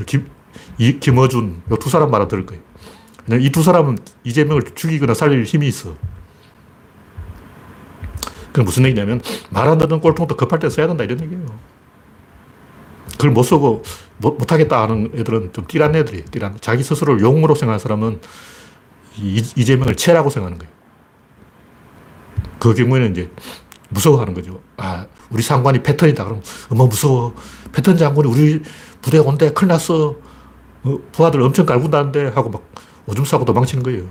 김, 0.07 0.29
이, 0.79 0.99
김어준, 1.01 1.63
이 1.71 1.77
두 1.81 1.89
사람 1.91 2.11
말은 2.11 2.29
들을 2.29 2.47
거예요. 2.47 2.63
이 3.41 3.51
두 3.51 3.63
사람은 3.65 3.99
이재명을 4.23 4.63
죽이거나 4.77 5.15
살릴 5.15 5.45
힘이 5.45 5.67
있어. 5.69 5.95
그 8.53 8.61
무슨 8.61 8.85
얘기냐면, 8.85 9.21
말 9.51 9.69
안 9.69 9.79
듣는 9.79 10.01
꼴통도 10.01 10.37
급할 10.37 10.59
때 10.59 10.69
써야 10.71 10.87
된다, 10.87 11.05
이런 11.05 11.21
얘기예요. 11.23 11.47
그걸 13.17 13.31
못 13.31 13.43
쓰고, 13.43 13.83
못, 14.19 14.37
못하겠다 14.39 14.83
하는 14.83 15.11
애들은 15.15 15.53
좀 15.53 15.67
띠란 15.67 15.95
애들이 15.97 16.25
띠란. 16.25 16.59
자기 16.61 16.83
스스로를 16.83 17.21
용으로 17.21 17.55
생각하는 17.55 17.79
사람은 17.79 18.21
이, 19.19 19.43
이재명을 19.57 19.97
채라고 19.97 20.31
생각하는 20.31 20.59
거예요. 20.59 20.73
그 22.59 22.75
경우에는 22.75 23.13
이제 23.13 23.31
무서워하는 23.89 24.35
거죠. 24.35 24.61
아, 24.77 25.07
우리 25.31 25.43
상관이 25.43 25.83
패턴이다. 25.83 26.25
그럼, 26.25 26.43
어머, 26.71 26.87
무서워. 26.87 27.35
패턴 27.73 27.97
장군이 27.97 28.29
우리 28.29 28.63
부대 29.01 29.19
온대. 29.19 29.53
큰일 29.53 29.69
났어. 29.69 30.17
어, 30.85 30.99
부하들 31.13 31.41
엄청 31.43 31.67
깔군다는데 31.67 32.29
하고 32.29 32.51
막 32.51 32.63
오줌 33.07 33.25
싸고 33.25 33.45
도망치는 33.45 33.83
거예요. 33.83 34.05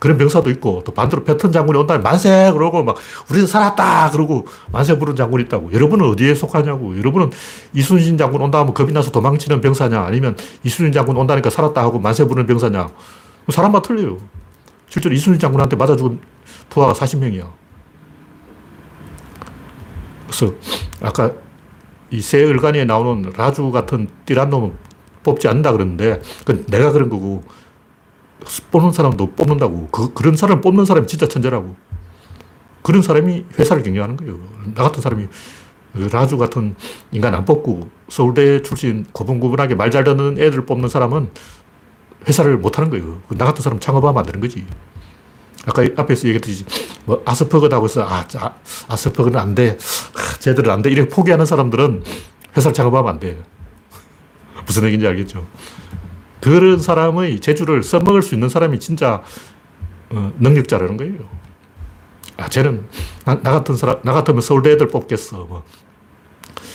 그런 0.00 0.18
병사도 0.18 0.50
있고, 0.50 0.82
또 0.84 0.92
반대로 0.92 1.22
패턴 1.22 1.52
장군이 1.52 1.78
온다면 1.78 2.02
만세! 2.02 2.50
그러고 2.52 2.82
막, 2.82 2.96
우리는 3.30 3.46
살았다! 3.46 4.10
그러고 4.10 4.46
만세 4.72 4.98
부른 4.98 5.14
장군이 5.14 5.44
있다고. 5.44 5.72
여러분은 5.72 6.06
어디에 6.08 6.34
속하냐고. 6.34 6.98
여러분은 6.98 7.30
이순신 7.74 8.18
장군 8.18 8.40
온다 8.40 8.58
하면 8.60 8.74
겁이 8.74 8.92
나서 8.92 9.12
도망치는 9.12 9.60
병사냐? 9.60 10.00
아니면 10.00 10.36
이순신 10.64 10.92
장군 10.92 11.16
온다니까 11.16 11.50
살았다 11.50 11.80
하고 11.82 12.00
만세 12.00 12.24
부르는 12.24 12.46
병사냐? 12.48 12.88
사람마다 13.52 13.86
틀려요. 13.86 14.18
실제로 14.88 15.14
이순신 15.14 15.38
장군한테 15.38 15.76
맞아 15.76 15.94
죽은 15.96 16.18
부하가 16.70 16.92
40명이야. 16.94 17.46
그래서 20.26 20.54
아까 21.02 21.30
이 22.10 22.20
새 22.20 22.42
을간이에 22.42 22.84
나오는 22.86 23.32
라주 23.36 23.70
같은 23.70 24.08
띠란 24.26 24.50
놈은 24.50 24.72
뽑지 25.22 25.46
않는다 25.48 25.72
그러는데 25.72 26.20
그건 26.40 26.64
내가 26.66 26.90
그런 26.90 27.08
거고 27.08 27.44
뽑는 28.70 28.92
사람도 28.92 29.32
뽑는다고. 29.32 29.88
그, 29.90 30.12
그런 30.12 30.36
사람 30.36 30.60
뽑는 30.60 30.84
사람이 30.84 31.06
진짜 31.06 31.26
천재라고. 31.28 31.76
그런 32.82 33.02
사람이 33.02 33.44
회사를 33.58 33.82
경영하는 33.82 34.16
거예요. 34.16 34.38
나 34.74 34.82
같은 34.84 35.02
사람이 35.02 35.26
그 35.92 36.08
라주 36.12 36.38
같은 36.38 36.76
인간 37.10 37.34
안 37.34 37.44
뽑고 37.44 37.90
서울대 38.08 38.62
출신 38.62 39.04
고분고분하게 39.12 39.74
말 39.74 39.90
잘 39.90 40.04
듣는 40.04 40.38
애들 40.38 40.64
뽑는 40.64 40.88
사람은 40.88 41.30
회사를 42.28 42.58
못 42.58 42.78
하는 42.78 42.90
거예요. 42.90 43.20
나 43.30 43.44
같은 43.46 43.62
사람 43.62 43.80
창업하면 43.80 44.18
안 44.18 44.24
되는 44.24 44.40
거지. 44.40 44.64
아까 45.66 45.82
앞에서 45.96 46.28
얘기했듯이 46.28 46.64
뭐 47.04 47.22
아스퍼거다고 47.26 47.84
해서 47.84 48.02
아, 48.02 48.26
아 48.36 48.54
아스퍼거는 48.88 49.38
안 49.38 49.54
돼. 49.54 49.76
아, 50.14 50.38
쟤들은 50.38 50.70
안 50.70 50.80
돼. 50.82 50.90
이렇게 50.90 51.08
포기하는 51.08 51.44
사람들은 51.44 52.04
회사를 52.56 52.72
창업하면 52.74 53.10
안 53.10 53.20
돼. 53.20 53.38
무슨 54.64 54.84
얘기인지 54.84 55.06
알겠죠? 55.06 55.46
그런 56.40 56.80
사람의 56.80 57.40
재주를 57.40 57.82
써먹을 57.82 58.22
수 58.22 58.34
있는 58.34 58.48
사람이 58.48 58.80
진짜 58.80 59.22
어, 60.10 60.32
능력자라는 60.38 60.96
거예요. 60.96 61.28
아, 62.36 62.48
쟤는 62.48 62.88
나, 63.24 63.40
나, 63.42 63.52
같은 63.52 63.76
사람, 63.76 64.00
나 64.02 64.12
같으면 64.12 64.40
서울대 64.40 64.72
애들 64.72 64.88
뽑겠어. 64.88 65.44
뭐. 65.44 65.64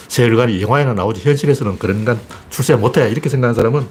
세월간이 0.07 0.61
영화에나 0.61 0.93
나오지 0.93 1.21
현실에서는 1.27 1.79
그런 1.79 1.99
인간 1.99 2.19
출세 2.49 2.75
못해. 2.75 3.09
이렇게 3.09 3.27
생각하는 3.27 3.55
사람은 3.55 3.87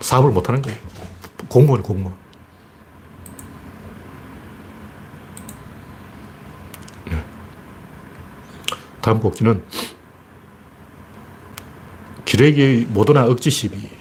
사업을 0.00 0.30
못하는 0.30 0.62
거예요. 0.62 0.78
공무원, 1.48 1.82
공무원. 1.82 2.14
네. 7.10 7.22
다음 9.00 9.20
곡지는 9.20 9.62
기레기 12.24 12.86
모더나 12.88 13.26
억지 13.26 13.50
시비. 13.50 13.93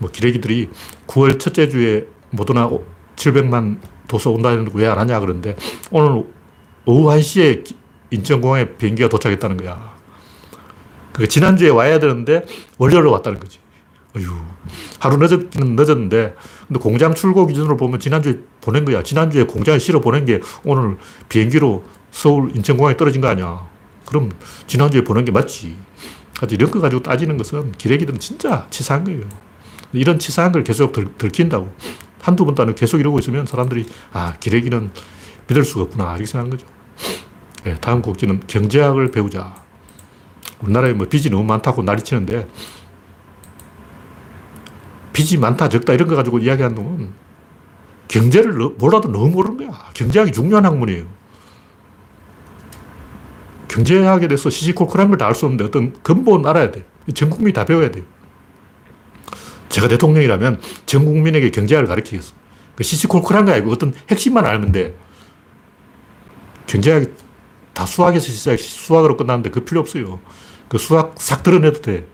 뭐 0.00 0.10
기레기들이 0.10 0.70
9월 1.06 1.38
첫째 1.38 1.68
주에 1.68 2.06
모더나 2.30 2.70
700만 3.16 3.78
도서 4.08 4.30
온다는데 4.30 4.72
왜 4.74 4.86
안 4.88 4.98
하냐 4.98 5.20
그러는데 5.20 5.56
오늘 5.92 6.24
오후 6.86 7.08
1시에 7.10 7.64
인천공항에 8.10 8.70
비행기가 8.76 9.08
도착했다는 9.08 9.58
거야. 9.58 9.94
그 11.12 11.28
지난주에 11.28 11.68
와야 11.68 11.98
되는데 11.98 12.44
월요일로 12.78 13.12
왔다는 13.12 13.38
거지. 13.38 13.58
어휴, 14.16 14.26
하루 14.98 15.18
늦었기는 15.18 15.76
늦었는데, 15.76 16.34
근데 16.66 16.80
공장 16.80 17.14
출고 17.14 17.46
기준으로 17.46 17.76
보면 17.76 18.00
지난주에 18.00 18.38
보낸 18.60 18.84
거야. 18.84 19.04
지난주에 19.04 19.44
공장에 19.44 19.78
실어 19.78 20.00
보낸 20.00 20.24
게 20.24 20.40
오늘 20.64 20.96
비행기로 21.28 21.84
서울 22.10 22.50
인천공항에 22.56 22.96
떨어진 22.96 23.20
거 23.20 23.28
아니야. 23.28 23.68
그럼 24.06 24.30
지난주에 24.66 25.04
보낸 25.04 25.24
게 25.24 25.30
맞지. 25.30 25.76
그래서 26.36 26.54
이런 26.56 26.72
거 26.72 26.80
가지고 26.80 27.02
따지는 27.04 27.36
것은 27.36 27.70
기레기들은 27.72 28.18
진짜 28.18 28.66
치사한 28.70 29.04
거예요. 29.04 29.22
이런 29.92 30.18
치사한 30.18 30.52
걸 30.52 30.64
계속 30.64 30.92
들, 30.92 31.06
들킨다고. 31.18 31.72
한두 32.20 32.44
번 32.44 32.54
따는 32.54 32.74
계속 32.74 33.00
이러고 33.00 33.18
있으면 33.18 33.46
사람들이 33.46 33.86
아, 34.12 34.34
기레기는 34.38 34.90
믿을 35.48 35.64
수가 35.64 35.82
없구나. 35.84 36.10
이렇게 36.16 36.26
생각하는 36.26 36.50
거죠. 36.56 36.66
네, 37.64 37.74
다음 37.80 38.02
곡지는 38.02 38.42
경제학을 38.46 39.10
배우자. 39.10 39.54
우리나라에 40.60 40.92
뭐 40.92 41.06
빚이 41.08 41.30
너무 41.30 41.44
많다고 41.44 41.82
난리치는데 41.82 42.46
빚이 45.12 45.38
많다, 45.38 45.68
적다 45.68 45.92
이런 45.92 46.08
거 46.08 46.16
가지고 46.16 46.38
이야기하는 46.38 46.76
놈은 46.76 47.10
경제를 48.08 48.52
몰라도 48.78 49.10
너무 49.10 49.30
모르는 49.30 49.56
거야. 49.58 49.78
경제학이 49.94 50.32
중요한 50.32 50.64
학문이에요. 50.64 51.04
경제학에 53.68 54.28
대해서 54.28 54.50
시시콜콜한 54.50 55.08
걸 55.08 55.16
다 55.18 55.26
알 55.26 55.34
수 55.34 55.46
없는데 55.46 55.64
어떤 55.64 55.92
근본 56.02 56.44
알아야 56.46 56.70
돼. 56.70 56.84
전 57.14 57.30
국민이 57.30 57.52
다 57.52 57.64
배워야 57.64 57.90
돼. 57.90 58.02
제가 59.70 59.88
대통령이라면 59.88 60.60
전 60.84 61.04
국민에게 61.04 61.50
경제학을 61.50 61.88
가르치겠어. 61.88 62.34
그 62.76 62.84
시시콜콜한 62.84 63.46
거 63.46 63.52
아니고 63.52 63.70
어떤 63.70 63.94
핵심만 64.10 64.44
알면 64.44 64.72
돼. 64.72 64.94
경제학이 66.66 67.06
다 67.72 67.86
수학에서 67.86 68.26
시작, 68.26 68.58
수학으로 68.58 69.16
끝나는데 69.16 69.50
그 69.50 69.64
필요 69.64 69.80
없어요. 69.80 70.20
그 70.68 70.78
수학 70.78 71.14
싹 71.18 71.42
드러내도 71.42 71.80
돼. 71.80 72.06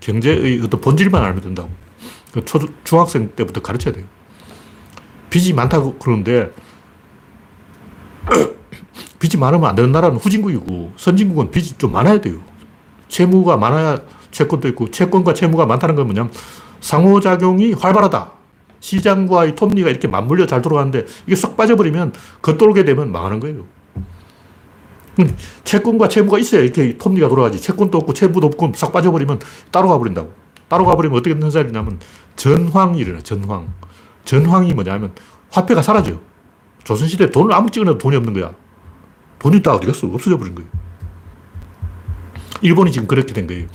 경제의 0.00 0.60
어떤 0.62 0.80
본질만 0.80 1.22
알면 1.22 1.42
된다고. 1.42 1.70
그 2.32 2.44
초, 2.44 2.60
중학생 2.84 3.30
때부터 3.30 3.60
가르쳐야 3.60 3.94
돼요. 3.94 4.04
빚이 5.30 5.52
많다고 5.52 5.98
그러는데, 5.98 6.50
빚이 9.18 9.36
많으면 9.36 9.68
안 9.68 9.74
되는 9.74 9.92
나라는 9.92 10.16
후진국이고, 10.18 10.92
선진국은 10.96 11.50
빚이 11.50 11.76
좀 11.76 11.92
많아야 11.92 12.20
돼요. 12.20 12.40
채무가 13.08 13.56
많아야 13.56 14.00
채권도 14.30 14.68
있고, 14.68 14.90
채권과 14.90 15.34
채무가 15.34 15.66
많다는 15.66 15.94
건 15.94 16.06
뭐냐면, 16.06 16.32
상호작용이 16.80 17.72
활발하다. 17.74 18.32
시장과의 18.80 19.54
톱니가 19.56 19.90
이렇게 19.90 20.08
맞물려 20.08 20.46
잘 20.46 20.62
돌아가는데, 20.62 21.06
이게 21.26 21.34
쏙 21.34 21.56
빠져버리면, 21.56 22.12
겉돌게 22.42 22.84
되면 22.84 23.10
망하는 23.10 23.40
거예요. 23.40 23.64
음, 25.20 25.36
채권과 25.64 26.08
채무가 26.08 26.38
있어야 26.38 26.62
이렇게 26.62 26.96
톱니가 26.96 27.28
돌아가지. 27.28 27.60
채권도 27.60 27.98
없고 27.98 28.12
채무도 28.14 28.46
없고 28.46 28.72
싹 28.76 28.92
빠져버리면 28.92 29.40
따로 29.70 29.88
가버린다고. 29.88 30.32
따로 30.68 30.84
가버리면 30.84 31.18
어떻게 31.18 31.34
되는 31.34 31.50
사람이냐면 31.50 31.98
전황이 32.36 32.98
일어나, 33.00 33.20
전황. 33.20 33.72
전황이 34.24 34.72
뭐냐면 34.74 35.12
화폐가 35.50 35.82
사라져요. 35.82 36.20
조선시대 36.84 37.30
돈을 37.30 37.52
아무 37.52 37.70
찍어내도 37.70 37.98
돈이 37.98 38.16
없는 38.16 38.32
거야. 38.32 38.52
돈이 39.38 39.62
다 39.62 39.74
어디 39.74 39.86
갔어? 39.86 40.06
없어져 40.06 40.38
버린 40.38 40.54
거예요. 40.54 40.70
일본이 42.60 42.92
지금 42.92 43.08
그렇게 43.08 43.32
된 43.32 43.46
거예요. 43.46 43.66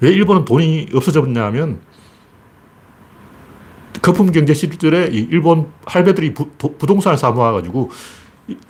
왜 0.00 0.10
일본은 0.10 0.44
돈이 0.44 0.88
없어져 0.94 1.20
버렸냐면 1.20 1.80
거품 4.08 4.32
경제 4.32 4.54
시절에 4.54 5.08
일본 5.12 5.70
할배들이 5.84 6.32
부, 6.32 6.48
부동산을 6.56 7.18
사모아가지고 7.18 7.90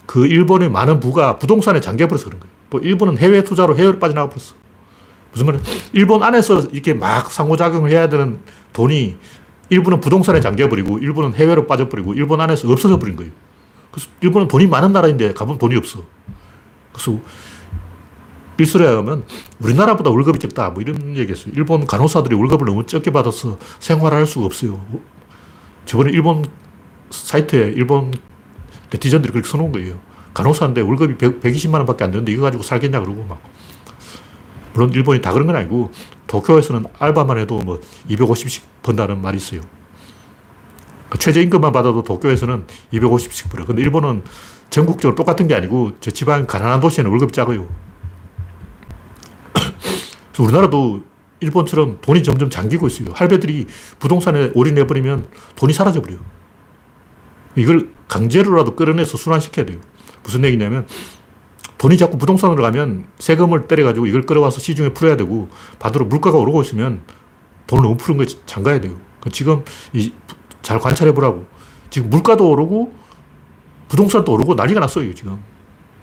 그 0.05 0.27
일본의 0.27 0.69
많은 0.69 0.99
부가 0.99 1.39
부동산에 1.39 1.81
잠겨버려서 1.81 2.25
그런 2.25 2.41
거예요. 2.41 2.53
또 2.71 2.79
일본은 2.81 3.19
해외 3.19 3.45
투자로 3.45 3.77
해외로 3.79 4.01
빠져나가 4.01 4.29
버렸어. 4.29 4.55
무슨 5.31 5.47
말이야? 5.47 5.63
일본 5.93 6.25
안에서 6.25 6.63
이렇게 6.73 6.93
막 6.93 7.31
상호작용을 7.31 7.89
해야 7.93 8.09
되는 8.09 8.41
돈이 8.73 9.17
일본은 9.71 10.01
부동산에 10.01 10.41
잠겨버리고 10.41 10.99
일본은 10.99 11.35
해외로 11.35 11.69
빠져버리고 11.69 12.15
일본 12.15 12.41
안에서 12.41 12.69
없어져 12.69 12.99
버린 12.99 13.15
거예요. 13.15 13.31
그래서 13.93 14.09
일본은 14.21 14.49
돈이 14.49 14.67
많은 14.67 14.93
나라인데 14.93 15.35
가보면 15.35 15.59
돈이 15.59 15.77
없어. 15.77 16.03
그래서 16.93 17.17
일설에 18.59 18.87
하면 18.89 19.25
우리나라보다 19.61 20.11
월급이 20.11 20.41
적다. 20.41 20.71
뭐 20.71 20.83
이런 20.83 21.17
얘기했어요. 21.17 21.53
일본 21.55 21.87
간호사들이 21.87 22.35
월급을 22.35 22.67
너무 22.67 22.85
적게 22.87 23.13
받아서 23.13 23.57
생활할 23.79 24.27
수가 24.27 24.47
없어요. 24.47 24.85
저번에 25.89 26.11
일본 26.13 26.45
사이트에 27.11 27.69
일본 27.69 28.13
네티즌들이 28.93 29.33
그렇게 29.33 29.49
써놓은 29.49 29.73
거예요. 29.73 29.99
간호사인데 30.35 30.83
월급이 30.83 31.17
100, 31.17 31.41
120만 31.41 31.77
원밖에 31.77 32.05
안 32.05 32.11
되는데 32.11 32.31
이거 32.31 32.43
가지고 32.43 32.63
살겠냐 32.63 33.01
그러고 33.01 33.25
막. 33.25 33.41
물론 34.75 34.93
일본이 34.93 35.23
다 35.23 35.33
그런 35.33 35.47
건 35.47 35.57
아니고 35.57 35.91
도쿄에서는 36.27 36.85
알바만 36.99 37.39
해도 37.39 37.59
뭐 37.61 37.81
250씩 38.11 38.61
번다는 38.83 39.23
말이 39.23 39.39
있어요. 39.39 39.63
그 41.09 41.17
최저임금만 41.17 41.73
받아도 41.73 42.03
도쿄에서는 42.03 42.67
250씩 42.93 43.51
벌어. 43.51 43.65
근데 43.65 43.81
일본은 43.81 44.23
전국적으로 44.69 45.17
똑같은 45.17 45.49
게 45.49 45.55
아니고 45.55 45.93
저 46.01 46.11
지방 46.11 46.47
가난한 46.47 46.81
도시에는 46.81 47.11
월급이 47.11 47.33
작아요. 47.33 47.67
우리나라도 50.39 51.03
일본처럼 51.41 51.99
돈이 52.01 52.23
점점 52.23 52.51
잠기고 52.51 52.87
있어요. 52.89 53.09
할배들이 53.15 53.67
부동산에 53.99 54.51
올인해버리면 54.55 55.29
돈이 55.57 55.73
사라져버려요. 55.73 56.19
이걸 57.57 57.91
강제로라도 58.09 58.75
끌어내서 58.77 59.17
순환시켜야 59.17 59.67
돼요. 59.67 59.79
무슨 60.23 60.45
얘기냐면 60.45 60.87
돈이 61.79 61.97
자꾸 61.97 62.19
부동산으로 62.19 62.61
가면 62.63 63.07
세금을 63.19 63.69
때려가지고 63.69 64.07
이걸 64.07 64.23
끌어와서 64.23 64.61
시중에 64.61 64.91
풀어야 64.91 65.17
되고 65.17 65.49
반대로 65.79 66.07
물가가 66.07 66.39
오르고 66.39 66.63
있으면 66.63 67.03
돈을 67.69 67.83
너무 67.83 67.97
푸는 67.97 68.19
거에 68.19 68.27
잠가야 68.47 68.81
돼요. 68.81 68.97
그러니까 69.21 69.31
지금 69.31 69.65
이, 69.93 70.13
잘 70.63 70.81
관찰해 70.81 71.15
보라고. 71.15 71.47
지금 71.91 72.11
물가도 72.11 72.51
오르고 72.51 72.93
부동산도 73.89 74.33
오르고 74.33 74.55
난리가 74.55 74.81
났어요, 74.81 75.15
지금. 75.15 75.39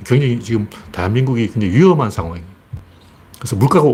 굉장히 0.06 0.40
지금 0.40 0.68
대한민국이 0.92 1.48
굉장히 1.48 1.76
위험한 1.76 2.10
상황이에요. 2.10 2.48
그래서 3.38 3.56
물가가 3.56 3.88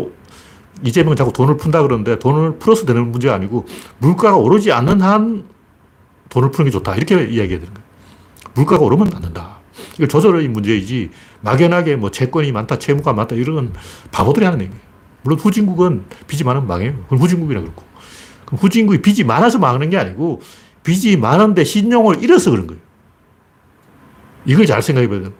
이재명은 0.82 1.16
자꾸 1.16 1.32
돈을 1.32 1.56
푼다 1.56 1.82
그러는데 1.82 2.18
돈을 2.18 2.58
풀어서 2.58 2.84
되는 2.84 3.10
문제가 3.10 3.34
아니고 3.34 3.66
물가가 3.98 4.36
오르지 4.36 4.72
않는 4.72 5.00
한 5.00 5.44
돈을 6.28 6.50
푸는 6.50 6.70
게 6.70 6.72
좋다. 6.72 6.96
이렇게 6.96 7.14
이야기해야 7.14 7.60
되는 7.60 7.74
거예요. 7.74 7.86
물가가 8.54 8.84
오르면 8.84 9.12
안 9.14 9.22
된다. 9.22 9.58
이걸 9.94 10.08
조절의 10.08 10.48
문제이지 10.48 11.10
막연하게 11.40 11.96
뭐 11.96 12.10
채권이 12.10 12.52
많다, 12.52 12.78
채무가 12.78 13.12
많다 13.12 13.36
이런 13.36 13.72
바보들이 14.10 14.44
하는 14.44 14.60
얘기예요. 14.60 14.80
물론 15.22 15.38
후진국은 15.38 16.04
빚이 16.26 16.44
많으면 16.44 16.66
망해요. 16.66 16.94
그건 17.04 17.18
후진국이라 17.18 17.60
그렇고. 17.60 17.84
그럼 18.44 18.58
후진국이 18.60 19.02
빚이 19.02 19.24
많아서 19.24 19.58
망하는 19.58 19.88
게 19.90 19.98
아니고 19.98 20.42
빚이 20.82 21.16
많은데 21.16 21.64
신용을 21.64 22.22
잃어서 22.22 22.50
그런 22.50 22.66
거예요. 22.66 22.80
이걸 24.44 24.66
잘 24.66 24.82
생각해 24.82 25.08
봐야 25.08 25.20
돼요. 25.20 25.32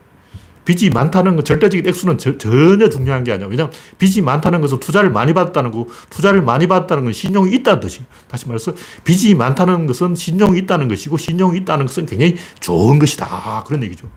빚이 0.64 0.90
많다는 0.90 1.34
건 1.36 1.44
절대적인 1.44 1.86
액수는 1.88 2.18
저, 2.18 2.38
전혀 2.38 2.88
중요한 2.88 3.24
게 3.24 3.32
아니야. 3.32 3.48
왜냐하면 3.48 3.72
빚이 3.98 4.22
많다는 4.22 4.60
것은 4.60 4.78
투자를 4.78 5.10
많이 5.10 5.32
받았다는 5.34 5.70
거, 5.72 5.86
투자를 6.08 6.42
많이 6.42 6.66
받았다는 6.68 7.04
건 7.04 7.12
신용이 7.12 7.52
있다는 7.56 7.80
뜻이 7.80 8.02
다시 8.28 8.46
말해서 8.46 8.74
빚이 9.04 9.34
많다는 9.34 9.86
것은 9.86 10.14
신용이 10.14 10.58
있다는 10.60 10.88
것이고 10.88 11.16
신용이 11.16 11.58
있다는 11.58 11.86
것은 11.86 12.06
굉장히 12.06 12.36
좋은 12.60 12.98
것이다. 12.98 13.64
그런 13.66 13.82
얘기죠. 13.82 14.08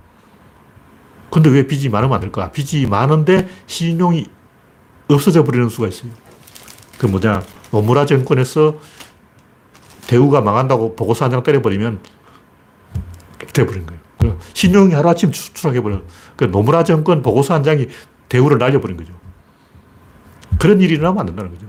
근데 1.31 1.49
왜 1.49 1.65
빚이 1.65 1.89
많으면 1.89 2.13
안 2.15 2.21
될까? 2.21 2.51
빚이 2.51 2.85
많은데 2.85 3.47
신용이 3.65 4.27
없어져 5.07 5.43
버리는 5.43 5.67
수가 5.69 5.87
있어요. 5.87 6.11
그 6.97 7.07
뭐냐, 7.07 7.43
노무라 7.71 8.05
정권에서 8.05 8.79
대우가 10.07 10.41
망한다고 10.41 10.95
보고서 10.95 11.25
한 11.25 11.31
장 11.31 11.41
때려버리면 11.43 11.99
돼버린 13.51 13.85
거예요. 13.85 14.04
그 14.25 14.39
신용이 14.53 14.93
하루아침 14.93 15.31
추락해버려. 15.31 16.01
그 16.35 16.45
노무라 16.45 16.83
정권 16.83 17.21
보고서 17.21 17.53
한 17.53 17.63
장이 17.63 17.87
대우를 18.29 18.57
날려버린 18.57 18.97
거죠. 18.97 19.13
그런 20.59 20.81
일이 20.81 20.95
일어나면 20.95 21.19
안 21.21 21.25
된다는 21.27 21.51
거죠. 21.51 21.67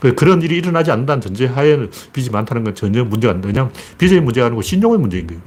그 0.00 0.14
그런 0.14 0.42
일이 0.42 0.56
일어나지 0.56 0.90
않는다는 0.90 1.20
전제 1.20 1.46
하에 1.46 1.88
빚이 2.12 2.30
많다는 2.30 2.64
건 2.64 2.74
전혀 2.74 3.04
문제가 3.04 3.34
안 3.34 3.40
돼. 3.40 3.48
그냥 3.52 3.70
빚의 3.98 4.20
문제가 4.20 4.48
아니고 4.48 4.62
신용의 4.62 4.98
문제인 4.98 5.26
거예요. 5.28 5.40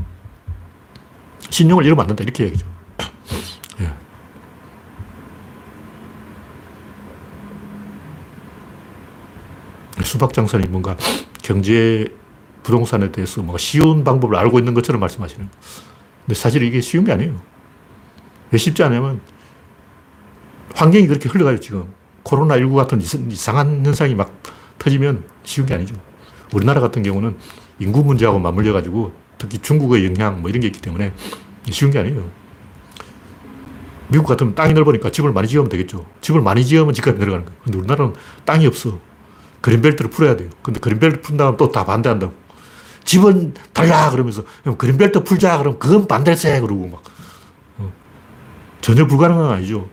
신용을 1.49 1.85
잃으면 1.85 2.01
안 2.01 2.07
된다. 2.07 2.23
이렇게 2.23 2.45
얘기죠. 2.45 2.65
예. 3.81 3.91
수박장사님 10.03 10.71
뭔가 10.71 10.95
경제 11.41 12.07
부동산에 12.63 13.11
대해서 13.11 13.41
뭐 13.43 13.57
쉬운 13.57 14.03
방법을 14.03 14.37
알고 14.37 14.57
있는 14.59 14.73
것처럼 14.73 14.99
말씀하시는. 15.01 15.49
근데 16.25 16.35
사실 16.39 16.63
이게 16.63 16.81
쉬운 16.81 17.05
게 17.05 17.11
아니에요. 17.11 17.39
왜 18.51 18.57
쉽지 18.57 18.83
않냐면 18.83 19.21
환경이 20.73 21.07
그렇게 21.07 21.29
흘러가요, 21.29 21.59
지금. 21.59 21.93
코로나19 22.23 22.75
같은 22.75 22.99
이상한 23.01 23.85
현상이 23.85 24.15
막 24.15 24.33
터지면 24.79 25.23
쉬운 25.43 25.67
게 25.67 25.75
아니죠. 25.75 25.95
우리나라 26.53 26.81
같은 26.81 27.03
경우는 27.03 27.37
인구 27.79 28.03
문제하고 28.03 28.39
맞물려가지고 28.39 29.13
특히 29.37 29.59
중국의 29.59 30.05
영향 30.05 30.41
뭐 30.41 30.49
이런 30.49 30.61
게 30.61 30.67
있기 30.67 30.81
때문에 30.81 31.13
쉬운 31.69 31.91
게 31.91 31.99
아니에요. 31.99 32.29
미국 34.07 34.25
같으면 34.27 34.55
땅이 34.55 34.73
넓으니까 34.73 35.11
집을 35.11 35.31
많이 35.33 35.47
지으면 35.47 35.69
되겠죠. 35.69 36.05
집을 36.21 36.41
많이 36.41 36.65
지으면 36.65 36.93
집값이 36.93 37.19
내려가는 37.19 37.45
거예요. 37.45 37.59
근데 37.63 37.77
우리나라는 37.77 38.13
땅이 38.45 38.65
없어. 38.67 38.99
그린벨트를 39.61 40.09
풀어야 40.11 40.35
돼요. 40.35 40.49
근데 40.61 40.79
그린벨트 40.79 41.21
푼 41.21 41.37
다음 41.37 41.57
또 41.57 41.71
다 41.71 41.85
반대한다고. 41.85 42.33
집은 43.05 43.53
달라! 43.71 44.09
그러면서 44.09 44.43
그린벨트 44.77 45.23
풀자! 45.23 45.59
그러면 45.59 45.79
그건 45.79 46.07
반대세! 46.07 46.59
그러고 46.59 46.87
막. 46.87 47.03
어. 47.77 47.93
전혀 48.81 49.07
불가능한 49.07 49.45
건 49.45 49.53
아니죠. 49.55 49.87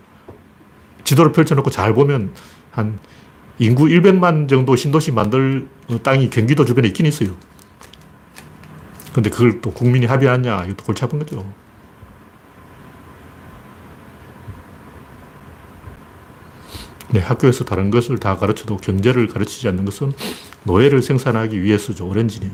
지도를 1.04 1.32
펼쳐놓고 1.32 1.70
잘 1.70 1.94
보면 1.94 2.32
한 2.70 2.98
인구 3.58 3.84
100만 3.84 4.48
정도 4.48 4.74
신도시 4.74 5.12
만들 5.12 5.68
땅이 6.02 6.30
경기도 6.30 6.64
주변에 6.64 6.88
있긴 6.88 7.06
있어요. 7.06 7.36
근데 9.12 9.28
그걸 9.28 9.60
또 9.60 9.72
국민이 9.72 10.06
합의하냐, 10.06 10.64
이것도 10.64 10.84
골치 10.84 11.04
아픈 11.04 11.18
거죠. 11.18 11.44
네, 17.12 17.20
학교에서 17.20 17.64
다른 17.64 17.90
것을 17.90 18.18
다 18.18 18.36
가르쳐도 18.38 18.78
경제를 18.78 19.28
가르치지 19.28 19.68
않는 19.68 19.84
것은 19.84 20.12
노예를 20.64 21.02
생산하기 21.02 21.62
위해서죠. 21.62 22.06
오렌지님. 22.08 22.50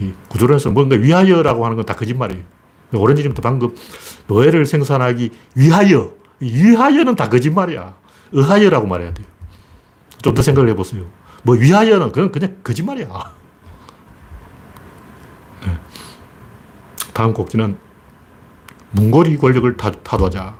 이 0.00 0.12
구조론에서 0.28 0.70
뭔가 0.70 0.96
위하여라고 0.96 1.64
하는 1.64 1.76
건 1.76 1.86
다 1.86 1.94
거짓말이에요. 1.94 2.42
오렌지님도 2.92 3.40
방금 3.42 3.74
노예를 4.26 4.66
생산하기 4.66 5.30
위하여 5.54 6.12
위하여는 6.40 7.14
다 7.14 7.28
거짓말이야. 7.28 7.94
의하여라고 8.32 8.86
말해야 8.86 9.14
돼요. 9.14 9.26
좀 10.22 10.34
더 10.34 10.42
생각을 10.42 10.68
해보세요. 10.70 11.04
뭐 11.42 11.54
위하여는 11.56 12.08
그건 12.12 12.32
그냥 12.32 12.56
거짓말이야. 12.64 13.06
네. 15.66 15.78
다음 17.14 17.32
곡지는 17.32 17.76
몽골이 18.92 19.36
권력을 19.38 19.76
타, 19.76 19.90
타도하자. 19.92 20.56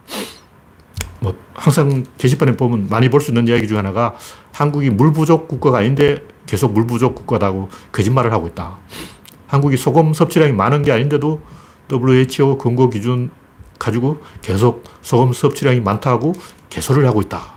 뭐 1.20 1.34
항상 1.54 2.04
게시판에 2.18 2.56
보면 2.56 2.88
많이 2.88 3.08
볼 3.08 3.20
수 3.20 3.30
있는 3.30 3.46
이야기 3.46 3.68
중 3.68 3.78
하나가 3.78 4.16
한국이 4.52 4.90
물 4.90 5.12
부족 5.12 5.48
국가가 5.48 5.78
아닌데 5.78 6.22
계속 6.46 6.72
물 6.72 6.86
부족 6.86 7.14
국가다고 7.14 7.68
거짓말을 7.92 8.32
하고 8.32 8.46
있다. 8.46 8.78
한국이 9.46 9.76
소금 9.76 10.14
섭취량이 10.14 10.52
많은 10.52 10.82
게 10.82 10.92
아닌데도 10.92 11.40
WHO 11.92 12.56
권고 12.58 12.88
기준 12.88 13.30
가지고 13.78 14.22
계속 14.42 14.84
소금 15.02 15.32
섭취량이 15.32 15.80
많다고 15.80 16.32
개소를 16.68 17.06
하고 17.06 17.20
있다. 17.20 17.54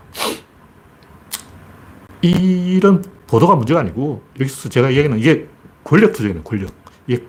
이런 2.21 3.04
보도가 3.28 3.56
문제가 3.56 3.82
아니고 3.82 4.23
여기서 4.39 4.69
제가 4.69 4.89
얘기하는 4.91 5.19
이게 5.19 5.47
권력 5.84 6.13
투쟁이에요, 6.13 6.43
권력. 6.43 6.71
이게 7.08 7.23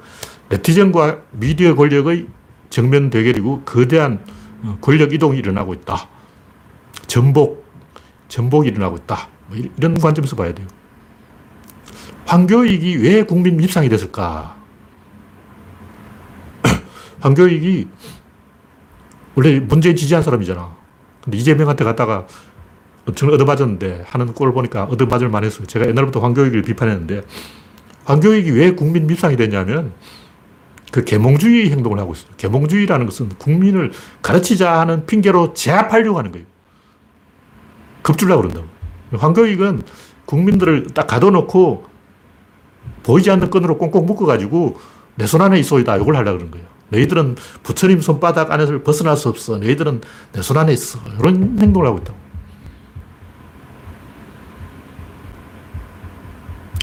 네티즌과 0.48 1.18
미디어 1.32 1.74
권력의 1.74 2.26
정면 2.70 3.10
대결이고 3.10 3.62
거대한 3.64 4.24
어, 4.62 4.78
권력 4.80 5.12
이동이 5.12 5.38
일어나고 5.38 5.74
있다. 5.74 6.08
전복, 7.06 7.64
전복이 8.28 8.68
일어나고 8.68 8.96
있다. 8.98 9.28
뭐 9.46 9.58
이런 9.76 9.94
관점에서 9.98 10.36
봐야 10.36 10.52
돼요. 10.52 10.66
황교익이 12.26 12.96
왜 12.96 13.22
국민 13.22 13.56
밉상이 13.56 13.88
됐을까? 13.88 14.56
황교익이 17.20 17.88
원래 19.34 19.60
문재인 19.60 19.96
지지한 19.96 20.22
사람이잖아. 20.22 20.74
근데 21.22 21.38
이재명한테 21.38 21.84
갔다가 21.84 22.26
엄청 23.06 23.30
얻어맞았는데 23.30 24.04
하는 24.06 24.32
꼴을 24.32 24.52
보니까 24.52 24.84
얻어맞을 24.84 25.28
만했어요. 25.28 25.66
제가 25.66 25.86
옛날부터 25.88 26.20
황교익을 26.20 26.62
비판했는데 26.62 27.22
황교익이 28.04 28.50
왜 28.52 28.72
국민 28.72 29.06
밉상이 29.06 29.36
됐냐면 29.36 29.92
그 30.90 31.04
계몽주의 31.04 31.70
행동을 31.70 31.98
하고 31.98 32.12
있어요. 32.12 32.30
계몽주의라는 32.36 33.06
것은 33.06 33.30
국민을 33.30 33.92
가르치자 34.22 34.80
하는 34.80 35.06
핑계로 35.06 35.52
제압하려고 35.54 36.18
하는 36.18 36.30
거예요. 36.32 36.46
급줄라 38.04 38.36
그런다고. 38.36 38.66
황교익은 39.16 39.82
국민들을 40.26 40.88
딱 40.94 41.06
가둬놓고 41.08 41.86
보이지 43.02 43.30
않는 43.30 43.50
끈으로 43.50 43.78
꽁꽁 43.78 44.06
묶어가지고 44.06 44.78
내 45.16 45.26
손 45.26 45.40
안에 45.42 45.58
있어이다. 45.58 45.96
이걸 45.96 46.16
하려고 46.16 46.38
그러는 46.38 46.50
거예요. 46.50 46.66
너희들은 46.90 47.36
부처님 47.62 48.00
손바닥 48.00 48.50
안에서 48.52 48.82
벗어날 48.82 49.16
수 49.16 49.28
없어. 49.28 49.58
너희들은 49.58 50.00
내 50.32 50.42
손 50.42 50.56
안에 50.58 50.72
있어. 50.72 50.98
이런 51.20 51.58
행동을 51.60 51.86
하고 51.88 51.98
있다고. 51.98 52.18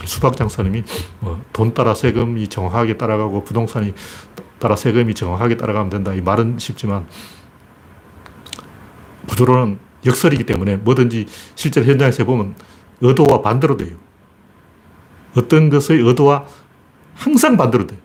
수박 0.05 0.36
장사님이 0.36 0.84
뭐 1.19 1.39
돈 1.53 1.73
따라 1.73 1.93
세금이 1.93 2.47
정확하게 2.47 2.97
따라가고 2.97 3.43
부동산이 3.43 3.93
따라 4.60 4.75
세금이 4.75 5.13
정확하게 5.13 5.57
따라가면 5.57 5.89
된다. 5.89 6.13
이 6.13 6.21
말은 6.21 6.57
쉽지만 6.60 7.05
구조로는 9.27 9.79
역설이기 10.06 10.46
때문에 10.46 10.78
뭐든지 10.78 11.28
실제 11.56 11.84
현장에서 11.84 12.26
보면 12.26 12.56
의도와 13.02 13.42
반대로 13.42 13.78
돼요. 13.78 13.96
어떤 15.36 15.70
것의 15.70 16.02
의도와 16.02 16.46
항상 17.16 17.58
반대로 17.58 17.88
돼요. 17.88 18.00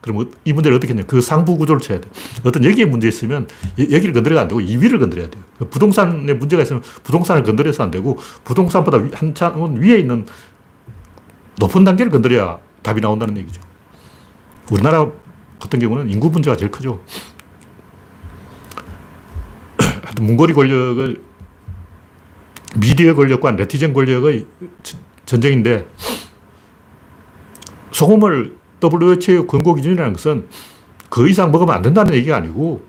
그럼 0.00 0.30
이 0.44 0.52
문제를 0.52 0.76
어떻게 0.76 0.92
했냐. 0.92 1.04
그 1.06 1.20
상부 1.20 1.56
구조를 1.56 1.80
쳐야 1.80 2.00
돼. 2.00 2.08
어떤 2.44 2.64
여기에 2.64 2.86
문제 2.86 3.06
있으면 3.06 3.46
여기를 3.78 4.12
건드려도 4.12 4.40
안 4.40 4.48
되고 4.48 4.60
이 4.60 4.76
위를 4.76 4.98
건드려야 4.98 5.30
돼요. 5.30 5.44
부동산에 5.70 6.34
문제가 6.34 6.62
있으면 6.64 6.82
부동산을 7.04 7.44
건드려서 7.44 7.84
안 7.84 7.90
되고 7.92 8.18
부동산보다 8.42 9.00
한참 9.14 9.76
위에 9.76 10.00
있는 10.00 10.26
높은 11.58 11.84
단계를 11.84 12.10
건드려야 12.10 12.58
답이 12.82 13.00
나온다는 13.00 13.36
얘기죠. 13.38 13.62
우리나라 14.70 15.08
같은 15.60 15.78
경우는 15.78 16.10
인구 16.10 16.30
문제가 16.30 16.56
제일 16.56 16.72
크죠. 16.72 17.00
문고리 20.20 20.52
권력을 20.52 21.22
미디어 22.76 23.14
권력과 23.14 23.52
네티즌 23.52 23.92
권력의 23.92 24.46
전쟁인데 25.26 25.86
소금을 27.92 28.56
WHO 28.82 29.46
권고 29.46 29.74
기준이라는 29.74 30.12
것은 30.14 30.48
그 31.08 31.28
이상 31.28 31.52
먹으면 31.52 31.74
안 31.74 31.82
된다는 31.82 32.14
얘기가 32.14 32.36
아니고 32.36 32.82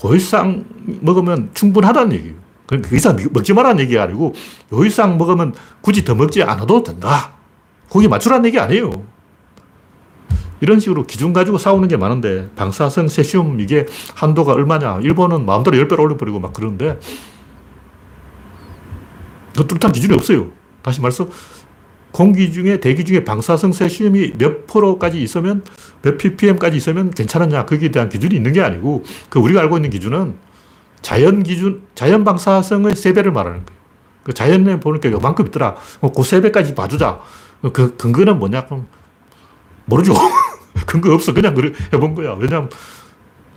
그 0.00 0.16
이상 0.16 0.64
먹으면 1.00 1.50
충분하다는 1.54 2.12
얘기예요. 2.12 2.34
그 2.66 2.96
이상 2.96 3.16
먹지 3.32 3.52
말라는 3.52 3.80
얘기가 3.80 4.04
아니고 4.04 4.34
요 4.72 4.84
이상 4.84 5.18
먹으면 5.18 5.54
굳이 5.80 6.04
더 6.04 6.14
먹지 6.14 6.42
않아도 6.42 6.82
된다. 6.82 7.32
거기 7.90 8.08
맞추라는 8.08 8.46
얘기 8.46 8.58
아니에요. 8.58 8.90
이런 10.60 10.80
식으로 10.80 11.04
기준 11.04 11.32
가지고 11.32 11.58
싸우는 11.58 11.88
게 11.88 11.96
많은데 11.96 12.48
방사성 12.56 13.08
세슘 13.08 13.60
이게 13.60 13.86
한도가 14.14 14.52
얼마냐. 14.52 15.00
일본은 15.02 15.44
마음대로 15.44 15.76
10배로 15.76 16.00
올려버리고 16.00 16.40
막 16.40 16.52
그러는데 16.52 16.98
그 19.56 19.66
뚜렷한 19.66 19.92
기준이 19.92 20.14
없어요. 20.14 20.50
다시 20.82 21.00
말해서 21.00 21.28
공기 22.12 22.52
중에 22.52 22.78
대기 22.78 23.04
중에 23.04 23.24
방사성 23.24 23.72
세슘이 23.72 24.34
몇 24.38 24.66
프로까지 24.66 25.20
있으면 25.20 25.64
몇 26.02 26.16
ppm까지 26.16 26.76
있으면 26.76 27.10
괜찮았냐 27.10 27.66
거기에 27.66 27.90
대한 27.90 28.08
기준이 28.08 28.36
있는 28.36 28.52
게 28.52 28.60
아니고 28.62 29.04
그 29.28 29.40
우리가 29.40 29.60
알고 29.62 29.78
있는 29.78 29.90
기준은 29.90 30.36
자연 31.02 31.42
기준 31.42 31.82
자연 31.94 32.24
방사성의 32.24 32.96
세 32.96 33.12
배를 33.12 33.32
말하는 33.32 33.64
거예요. 33.66 33.80
그 34.22 34.32
자연에 34.32 34.80
보니까 34.80 35.10
요만큼 35.10 35.46
있더라. 35.48 35.76
뭐 36.00 36.12
그세 36.12 36.40
배까지 36.40 36.74
봐주자. 36.74 37.20
그 37.72 37.96
근거는 37.96 38.38
뭐냐? 38.38 38.66
그럼 38.66 38.86
모르죠. 39.84 40.14
근거 40.86 41.12
없어. 41.12 41.34
그냥 41.34 41.54
그래 41.54 41.72
해본 41.92 42.14
거야. 42.14 42.32
왜냐하면 42.38 42.70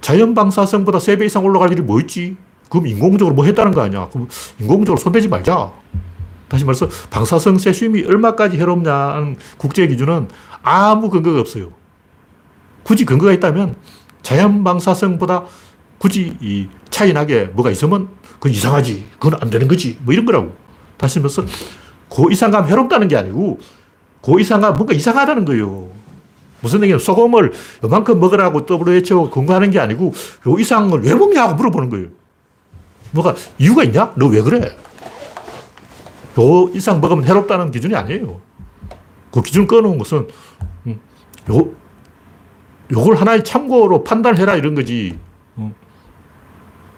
자연 0.01 0.33
방사성보다 0.33 0.99
3배 0.99 1.25
이상 1.25 1.45
올라갈 1.45 1.71
일이 1.71 1.81
뭐 1.81 1.99
있지? 2.01 2.35
그럼 2.69 2.87
인공적으로 2.87 3.35
뭐 3.35 3.45
했다는 3.45 3.71
거 3.73 3.81
아니야? 3.81 4.09
그럼 4.09 4.27
인공적으로 4.59 4.97
손대지 4.97 5.27
말자. 5.27 5.71
다시 6.47 6.63
말해서 6.63 6.87
방사성 7.09 7.57
세슘이 7.57 8.05
얼마까지 8.05 8.57
해롭냐는 8.57 9.37
국제 9.57 9.85
기준은 9.87 10.29
아무 10.61 11.09
근거가 11.09 11.39
없어요. 11.39 11.71
굳이 12.83 13.05
근거가 13.05 13.33
있다면 13.33 13.75
자연 14.21 14.63
방사성보다 14.63 15.45
굳이 15.97 16.37
이 16.41 16.67
차이 16.89 17.11
나게 17.11 17.45
뭐가 17.45 17.71
있으면 17.71 18.09
그건 18.33 18.51
이상하지. 18.51 19.07
그건 19.19 19.39
안 19.41 19.49
되는 19.49 19.67
거지. 19.67 19.97
뭐 20.01 20.13
이런 20.13 20.25
거라고. 20.25 20.55
다시 20.95 21.19
말해서 21.19 21.43
고이상감 22.09 22.67
해롭다는 22.67 23.07
게 23.07 23.17
아니고 23.17 23.59
고이상감 24.21 24.75
뭔가 24.75 24.93
이상하다는 24.93 25.45
거예요. 25.45 25.89
무슨 26.61 26.81
얘기냐. 26.83 26.99
소금을 26.99 27.53
요만큼 27.83 28.19
먹으라고 28.19 28.65
WHO 28.65 29.29
권고하는 29.29 29.69
게 29.69 29.79
아니고 29.79 30.13
요 30.47 30.59
이상을 30.59 30.99
왜 31.03 31.13
먹냐고 31.13 31.55
물어보는 31.55 31.89
거예요. 31.89 32.07
뭐가 33.11 33.35
이유가 33.57 33.83
있냐? 33.83 34.13
너 34.15 34.27
왜 34.27 34.41
그래? 34.41 34.75
요 36.39 36.69
이상 36.73 37.01
먹으면 37.01 37.25
해롭다는 37.25 37.71
기준이 37.71 37.95
아니에요. 37.95 38.39
그 39.31 39.41
기준 39.41 39.65
꺼놓은 39.67 39.97
것은 39.97 40.27
음, 40.85 40.99
요 41.49 41.71
요걸 42.91 43.15
하나의 43.15 43.43
참고로 43.43 44.03
판단해라 44.03 44.55
이런 44.55 44.75
거지. 44.75 45.17
음. 45.57 45.73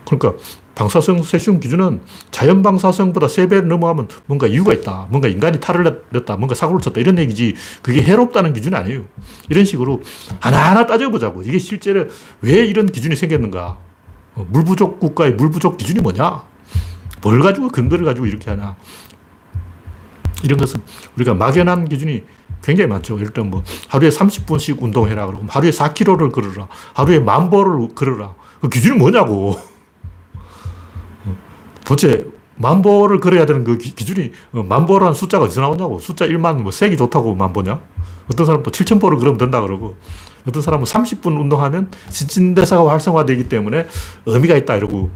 그러니까 0.05 0.41
방사성 0.75 1.23
세슘 1.23 1.59
기준은 1.59 2.01
자연 2.31 2.61
방사성보다 2.63 3.27
3배 3.27 3.61
넘어가면 3.63 4.07
뭔가 4.27 4.47
이유가 4.47 4.73
있다. 4.73 5.07
뭔가 5.09 5.27
인간이 5.27 5.59
탈을 5.59 6.03
냈다. 6.11 6.37
뭔가 6.37 6.55
사고를 6.55 6.79
쳤다. 6.81 7.01
이런 7.01 7.17
얘기지. 7.17 7.55
그게 7.81 8.01
해롭다는 8.01 8.53
기준이 8.53 8.75
아니에요. 8.75 9.03
이런 9.49 9.65
식으로 9.65 10.01
하나하나 10.39 10.85
따져보자고. 10.85 11.43
이게 11.43 11.59
실제로 11.59 12.05
왜 12.41 12.65
이런 12.65 12.85
기준이 12.85 13.15
생겼는가. 13.15 13.77
어, 14.39 14.45
물 14.49 14.63
부족 14.63 14.99
국가의 14.99 15.33
물 15.33 15.51
부족 15.51 15.77
기준이 15.77 15.99
뭐냐? 15.99 16.43
뭘 17.21 17.41
가지고 17.41 17.67
근거를 17.67 18.05
가지고 18.05 18.25
이렇게 18.25 18.49
하냐. 18.49 18.75
이런 20.43 20.57
것은 20.57 20.81
우리가 21.17 21.33
막연한 21.33 21.89
기준이 21.89 22.23
굉장히 22.63 22.87
많죠. 22.87 23.19
예를 23.19 23.43
뭐 23.43 23.63
하루에 23.89 24.09
30분씩 24.09 24.81
운동해라. 24.81 25.25
그러고 25.27 25.45
하루에 25.49 25.71
4km를 25.71 26.31
걸어라. 26.31 26.69
하루에 26.93 27.19
만 27.19 27.49
보를 27.49 27.93
걸어라. 27.93 28.33
그 28.61 28.69
기준이 28.69 28.97
뭐냐고. 28.97 29.59
도대체 31.85 32.25
만 32.55 32.81
보를 32.81 33.19
걸어야 33.19 33.45
되는 33.45 33.65
그 33.65 33.77
기준이 33.77 34.31
어, 34.53 34.63
만보라는 34.63 35.13
숫자가 35.13 35.45
어디서 35.45 35.59
나오냐고. 35.59 35.99
숫자 35.99 36.25
1만 36.25 36.61
뭐 36.61 36.71
색이 36.71 36.95
좋다고 36.95 37.35
만 37.35 37.51
보냐? 37.51 37.81
어떤 38.31 38.45
사람도 38.45 38.71
7,000보를 38.71 39.17
걸으면 39.17 39.37
된다 39.37 39.59
그러고 39.59 39.97
어떤 40.47 40.61
사람은 40.61 40.85
30분 40.85 41.39
운동하면 41.39 41.91
신진대사가 42.09 42.89
활성화되기 42.89 43.49
때문에 43.49 43.87
의미가 44.25 44.55
있다 44.55 44.75
이러고 44.75 45.09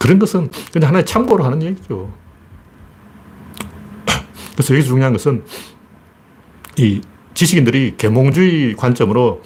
그런 0.00 0.18
것은 0.18 0.50
그냥 0.72 0.88
하나의 0.88 1.06
참고로 1.06 1.44
하는 1.44 1.62
얘기죠. 1.62 2.12
그래서 4.52 4.74
여기서 4.74 4.88
중요한 4.88 5.12
것은 5.12 5.44
이 6.76 7.00
지식인들이 7.34 7.94
계몽주의 7.96 8.76
관점으로 8.76 9.42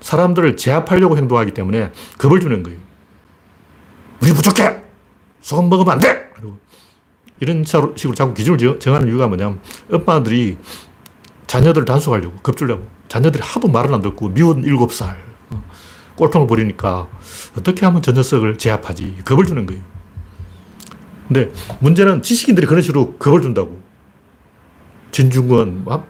사람들을 0.00 0.56
제압하려고 0.56 1.16
행동하기 1.16 1.52
때문에 1.52 1.92
겁을 2.18 2.40
주는 2.40 2.62
거예요. 2.62 2.78
우리 4.22 4.32
부족해! 4.32 4.82
소금 5.40 5.68
먹으면 5.68 5.94
안 5.94 5.98
돼! 5.98 6.28
이런 7.40 7.64
식으로 7.64 8.14
자꾸 8.14 8.34
기준을 8.34 8.78
정하는 8.80 9.08
이유가 9.08 9.28
뭐냐면 9.28 9.60
엄마들이 9.90 10.56
자녀들을 11.48 11.86
단속하려고, 11.86 12.36
겁주려고. 12.42 12.86
자녀들이 13.08 13.42
하도 13.42 13.68
말을 13.68 13.92
안 13.92 14.02
듣고 14.02 14.28
미운 14.28 14.62
7살, 14.62 15.16
어, 15.50 15.64
꼴통을 16.14 16.46
부리니까 16.46 17.08
어떻게 17.58 17.84
하면 17.86 18.02
저 18.02 18.12
녀석을 18.12 18.58
제압하지? 18.58 19.16
겁을 19.24 19.46
주는 19.46 19.66
거예요. 19.66 19.82
근데 21.26 21.50
문제는 21.80 22.22
지식인들이 22.22 22.66
그런 22.66 22.82
식으로 22.82 23.14
겁을 23.14 23.42
준다고. 23.42 23.80
진중권, 25.10 25.84
막, 25.84 26.06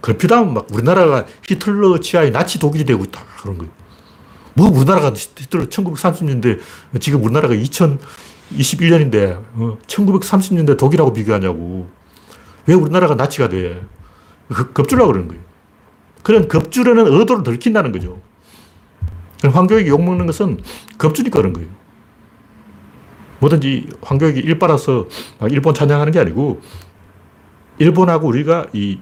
그렇다면 0.00 0.54
막 0.54 0.66
우리나라가 0.72 1.24
히틀러 1.46 2.00
치하의 2.00 2.32
나치 2.32 2.58
독일이 2.58 2.84
되고 2.84 3.04
있다. 3.04 3.22
그런 3.40 3.58
거예요. 3.58 3.72
뭐 4.54 4.68
우리나라가 4.68 5.12
히틀러 5.14 5.66
1930년대, 5.66 6.60
지금 7.00 7.22
우리나라가 7.22 7.54
2021년인데, 7.54 9.40
어, 9.54 9.78
1930년대 9.86 10.76
독일하고 10.76 11.12
비교하냐고. 11.12 11.88
왜 12.66 12.74
우리나라가 12.74 13.14
나치가 13.14 13.48
돼? 13.48 13.80
그, 14.54 14.72
겁주려고 14.72 15.12
그러는 15.12 15.28
거예요. 15.28 15.42
그런 16.22 16.48
겁주려는 16.48 17.06
의도를 17.06 17.42
들킨다는 17.42 17.92
거죠. 17.92 18.20
황교익이 19.42 19.88
욕먹는 19.88 20.26
것은 20.26 20.60
겁주니까 20.98 21.38
그런 21.38 21.52
거예요. 21.52 21.68
뭐든지 23.38 23.88
황교익이 24.02 24.40
일 24.40 24.58
빨아서 24.58 25.08
일본 25.50 25.72
찬양하는 25.72 26.12
게 26.12 26.18
아니고, 26.18 26.60
일본하고 27.78 28.28
우리가 28.28 28.66
이 28.74 29.00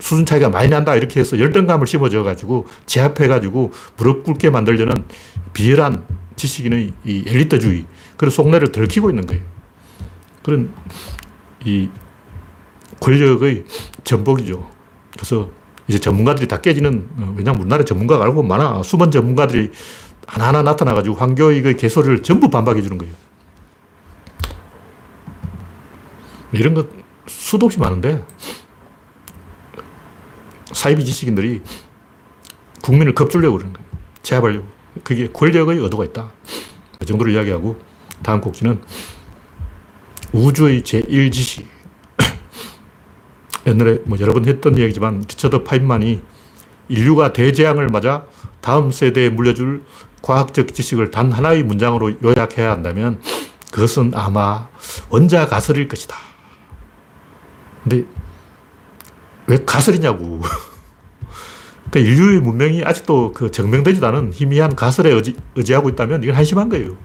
수준 0.00 0.26
차이가 0.26 0.48
많이 0.48 0.68
난다 0.68 0.96
이렇게 0.96 1.20
해서 1.20 1.38
열등감을 1.38 1.86
심어줘 1.86 2.24
가지고 2.24 2.66
제압해 2.86 3.28
가지고 3.28 3.72
무릎 3.96 4.24
꿇게 4.24 4.50
만들려는 4.50 4.94
비열한 5.52 6.04
지식인의 6.34 6.92
이 7.04 7.24
엘리트주의 7.26 7.86
그런 8.16 8.30
속내를 8.30 8.72
들키고 8.72 9.10
있는 9.10 9.24
거예요. 9.26 9.42
그런 10.42 10.74
이 11.64 11.88
권력의 13.04 13.64
전복이죠. 14.02 14.70
그래서 15.12 15.50
이제 15.86 15.98
전문가들이 15.98 16.48
다 16.48 16.60
깨지는, 16.62 17.08
어, 17.18 17.34
왜냐면 17.36 17.60
우리나라 17.60 17.84
전문가가 17.84 18.24
알고 18.24 18.42
많아. 18.42 18.82
수많은 18.82 19.10
전문가들이 19.10 19.70
하나하나 20.26 20.62
나타나가지고 20.62 21.14
황교익의 21.16 21.76
개소리를 21.76 22.22
전부 22.22 22.48
반박해 22.48 22.80
주는 22.80 22.96
거예요. 22.96 23.14
이런 26.52 26.72
것 26.72 26.88
수도 27.26 27.66
없이 27.66 27.78
많은데, 27.78 28.24
사이비 30.72 31.04
지식인들이 31.04 31.60
국민을 32.82 33.14
겁주려고 33.14 33.58
그러는 33.58 33.74
거예요. 33.74 33.88
제압하려고. 34.22 34.66
그게 35.02 35.28
권력의 35.28 35.78
의도가 35.78 36.04
있다. 36.06 36.32
그 36.98 37.04
정도로 37.04 37.30
이야기하고, 37.32 37.78
다음 38.22 38.40
곡지는 38.40 38.80
우주의 40.32 40.82
제1지식. 40.82 41.73
옛날에 43.66 43.98
뭐 44.04 44.18
여러 44.20 44.32
번 44.32 44.46
했던 44.46 44.76
이야기지만 44.76 45.20
리처드 45.20 45.64
파인만이 45.64 46.20
인류가 46.88 47.32
대재앙을 47.32 47.88
맞아 47.88 48.26
다음 48.60 48.90
세대에 48.90 49.30
물려줄 49.30 49.82
과학적 50.22 50.74
지식을 50.74 51.10
단 51.10 51.32
하나의 51.32 51.62
문장으로 51.62 52.12
요약해야 52.22 52.70
한다면 52.70 53.20
그것은 53.70 54.12
아마 54.14 54.68
원자 55.08 55.46
가설일 55.46 55.88
것이다. 55.88 56.16
근데 57.82 58.06
왜 59.46 59.58
가설이냐고. 59.64 60.40
그러니까 61.90 62.12
인류의 62.12 62.40
문명이 62.40 62.84
아직도 62.84 63.32
그 63.32 63.50
증명되지도 63.50 64.06
않은 64.06 64.32
희미한 64.32 64.74
가설에 64.74 65.10
의지, 65.10 65.36
의지하고 65.54 65.88
있다면 65.90 66.22
이건 66.22 66.34
한심한 66.34 66.68
거예요. 66.68 66.96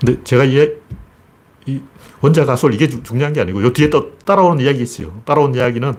근데 0.00 0.22
제가 0.24 0.44
이, 0.44 0.70
이 1.66 1.80
원자 2.20 2.44
가설 2.44 2.74
이게 2.74 2.88
중요한 2.88 3.32
게 3.32 3.40
아니고 3.40 3.62
요 3.62 3.72
뒤에 3.72 3.90
또 3.90 4.18
따라오는 4.24 4.64
이야기 4.64 4.82
있어요. 4.82 5.20
따라오는 5.24 5.54
이야기는 5.54 5.94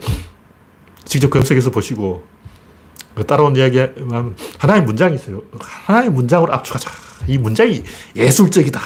직접 1.06 1.30
검색해서 1.30 1.72
보시고 1.72 2.26
그 3.16 3.26
따라온 3.26 3.56
이야기만 3.56 4.36
하나의 4.58 4.84
문장이 4.84 5.16
있어요. 5.16 5.42
하나의 5.60 6.10
문장으로 6.10 6.54
압축하자. 6.54 6.92
이 7.28 7.38
문장이 7.38 7.84
예술적이다. 8.16 8.80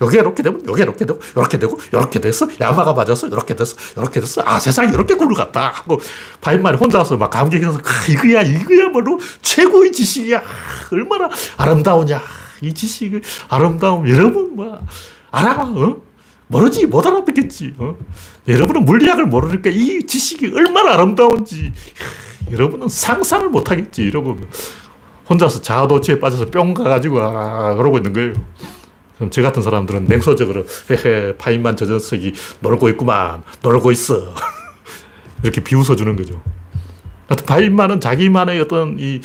여기 0.00 0.16
이렇게 0.16 0.42
되면 0.42 0.62
여기 0.66 0.82
이렇게 0.82 1.04
되고 1.04 1.20
이렇게 1.36 1.58
되고 1.58 1.78
이렇게 1.92 2.20
돼서 2.20 2.48
야마가 2.60 2.94
맞아서 2.94 3.28
이렇게 3.28 3.54
돼서 3.54 3.76
이렇게 3.96 4.20
돼서 4.20 4.42
아 4.44 4.58
세상이 4.58 4.92
이렇게 4.92 5.14
굴러갔다 5.14 5.68
하고 5.68 6.00
파인만이 6.40 6.78
혼자서 6.78 7.16
막 7.16 7.30
감격해서 7.30 7.80
이거야 8.10 8.42
이거야말로 8.42 9.20
최고의 9.42 9.92
지식이야 9.92 10.42
얼마나 10.90 11.28
아름다우냐 11.56 12.20
이 12.62 12.74
지식의 12.74 13.20
아름다움 13.48 14.08
여러분 14.08 14.56
뭐 14.56 14.80
알아 15.30 15.62
어? 15.62 16.11
모르지 16.52 16.86
못 16.86 17.04
알아듣겠지 17.06 17.74
어? 17.78 17.96
여러분은 18.46 18.84
물리학을 18.84 19.26
모르니까 19.26 19.70
이 19.70 20.04
지식이 20.04 20.52
얼마나 20.54 20.92
아름다운지 20.92 21.72
여러분은 22.52 22.88
상상을 22.88 23.48
못 23.48 23.70
하겠지 23.70 24.02
이러고 24.02 24.38
혼자서 25.28 25.62
자아도취에 25.62 26.20
빠져서 26.20 26.46
뿅 26.46 26.74
가가지고 26.74 27.20
아 27.22 27.74
그러고 27.74 27.96
있는 27.96 28.12
거예요. 28.12 28.34
그럼 29.16 29.30
저 29.30 29.40
같은 29.40 29.62
사람들은 29.62 30.06
냉소적으로 30.06 30.66
헤헤 30.90 31.36
파인만 31.38 31.76
저 31.76 31.86
녀석이 31.86 32.34
놀고 32.60 32.88
있구만 32.90 33.42
놀고 33.62 33.90
있어 33.92 34.34
이렇게 35.42 35.62
비웃어 35.62 35.96
주는 35.96 36.16
거죠. 36.16 36.42
파인만은 37.46 38.00
자기만의 38.00 38.60
어떤 38.60 38.98
이 38.98 39.22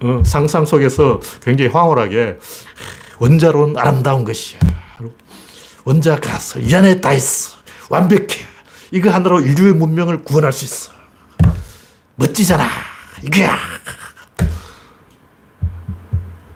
어, 0.00 0.22
상상 0.24 0.66
속에서 0.66 1.20
굉장히 1.42 1.70
황홀하게 1.70 2.38
원자로는 3.18 3.76
아름다운 3.76 4.24
것이야. 4.24 4.60
원자 5.84 6.18
가서 6.18 6.58
이 6.60 6.74
안에 6.74 7.00
다 7.00 7.12
있어. 7.12 7.56
완벽해. 7.88 8.46
이거 8.90 9.10
하나로 9.10 9.40
인류의 9.40 9.74
문명을 9.74 10.22
구원할 10.22 10.52
수 10.52 10.64
있어. 10.64 10.92
멋지잖아. 12.16 12.68
이거야. 13.22 13.58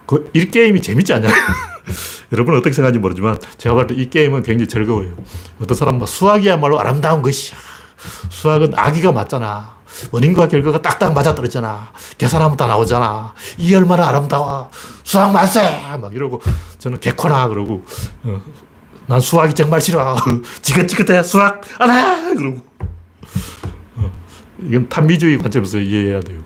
그, 0.07 0.31
이 0.33 0.47
게임이 0.49 0.81
재밌지 0.81 1.13
않냐? 1.13 1.29
여러분은 2.33 2.59
어떻게 2.59 2.73
생각하는지 2.75 2.99
모르지만 3.01 3.39
제가 3.59 3.75
봤을 3.75 3.89
때 3.89 3.95
이 4.03 4.09
게임은 4.11 4.43
굉장히 4.43 4.69
즐거워요. 4.69 5.15
어떤 5.61 5.77
사람은 5.77 6.01
막 6.01 6.07
수학이야말로 6.09 6.79
아름다운 6.81 7.21
것이야. 7.23 7.59
수학은 8.31 8.73
아기가 8.77 9.13
맞잖아. 9.13 9.77
원인과 10.13 10.49
결과가 10.49 10.81
딱딱 10.81 11.13
맞아떨어지잖아. 11.13 11.91
계산하면 12.19 12.57
다 12.57 12.67
나오잖아. 12.67 13.35
이게 13.57 13.77
얼마나 13.77 14.09
아름다워. 14.09 14.71
수학 15.03 15.33
만세! 15.33 15.61
막 16.01 16.15
이러고 16.15 16.41
저는 16.79 17.01
개코나 17.01 17.49
그러고 17.49 17.85
어, 18.23 18.41
난 19.09 19.21
수학이 19.21 19.55
정말 19.55 19.81
싫어. 19.81 20.17
지긋지긋해. 20.61 21.23
수학 21.23 21.63
안 21.79 21.91
해! 21.91 22.35
그러고 22.35 22.61
어, 23.97 24.13
이건 24.61 24.89
탐미주의 24.89 25.39
관점에서 25.39 25.79
이해해야 25.79 26.21
돼요. 26.21 26.43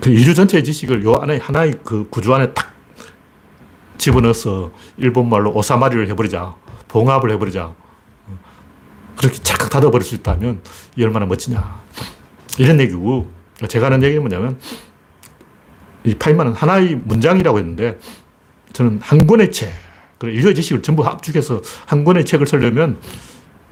그 0.00 0.10
인류 0.10 0.34
전체의 0.34 0.62
지식을 0.62 1.04
요 1.04 1.14
안에 1.20 1.38
하나의 1.38 1.74
그 1.82 2.06
구조 2.10 2.34
안에 2.34 2.52
딱 2.52 2.72
집어넣어서 3.96 4.72
일본말로 4.98 5.52
오사마리를 5.52 6.08
해버리자. 6.08 6.54
봉합을 6.88 7.30
해버리자. 7.32 7.74
그렇게 9.16 9.38
착각 9.42 9.70
닫아버릴 9.70 10.06
수 10.06 10.14
있다면 10.14 10.62
이 10.96 11.02
얼마나 11.02 11.24
멋지냐. 11.26 11.80
이런 12.58 12.78
얘기고 12.80 13.30
제가 13.68 13.86
하는 13.86 14.02
얘기는 14.02 14.20
뭐냐면 14.22 14.58
이 16.04 16.14
파이만은 16.14 16.52
하나의 16.52 16.96
문장이라고 17.04 17.58
했는데 17.58 17.98
저는 18.72 19.00
한 19.02 19.26
권의 19.26 19.52
책, 19.52 19.72
인류의 20.22 20.54
지식을 20.54 20.82
전부 20.82 21.02
합축해서 21.02 21.62
한 21.86 22.04
권의 22.04 22.24
책을 22.24 22.46
쓰려면 22.46 22.98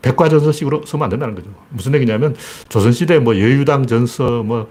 백과전서식으로 0.02 0.86
쓰면 0.86 1.04
안 1.04 1.10
된다는 1.10 1.34
거죠. 1.34 1.48
무슨 1.70 1.94
얘기냐면 1.94 2.36
조선시대 2.68 3.18
뭐 3.18 3.38
여유당 3.38 3.86
전서, 3.86 4.42
뭐 4.42 4.68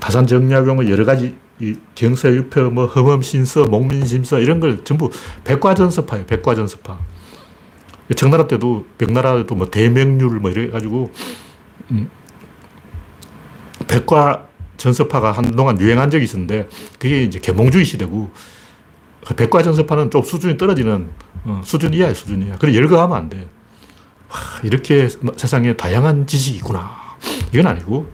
다산 0.00 0.26
정약용 0.26 0.76
뭐 0.76 0.88
여러 0.88 1.04
가지 1.04 1.36
이 1.60 1.76
경서유표, 1.94 2.70
뭐 2.70 2.86
험험신서, 2.86 3.64
목민심서 3.66 4.40
이런 4.40 4.60
걸 4.60 4.84
전부 4.84 5.10
백과전서파예요. 5.44 6.26
백과전서파. 6.26 6.98
청나라 8.16 8.46
때도 8.46 8.86
명나라 8.98 9.36
때도 9.38 9.54
뭐 9.54 9.70
대명률 9.70 10.40
뭐 10.40 10.50
이래 10.50 10.68
가지고 10.68 11.10
음, 11.90 12.10
백과 13.86 14.48
전서파가 14.76 15.32
한동안 15.32 15.80
유행한 15.80 16.10
적이 16.10 16.24
있었는데 16.24 16.68
그게 16.98 17.22
이제 17.22 17.38
계몽주의 17.38 17.84
시대고 17.84 18.30
그 18.30 18.40
백과 19.36 19.62
전서파는 19.62 20.10
좀 20.10 20.22
수준이 20.22 20.56
떨어지는 20.56 21.10
어, 21.44 21.62
수준 21.64 21.94
이하의 21.94 22.14
수준 22.14 22.42
이하. 22.42 22.58
그래 22.58 22.74
열거하면 22.74 23.16
안 23.16 23.28
돼. 23.28 23.48
와, 24.30 24.38
이렇게 24.62 25.08
세상에 25.36 25.76
다양한 25.76 26.26
지식이 26.26 26.58
있구나. 26.58 26.90
이건 27.52 27.66
아니고 27.66 28.10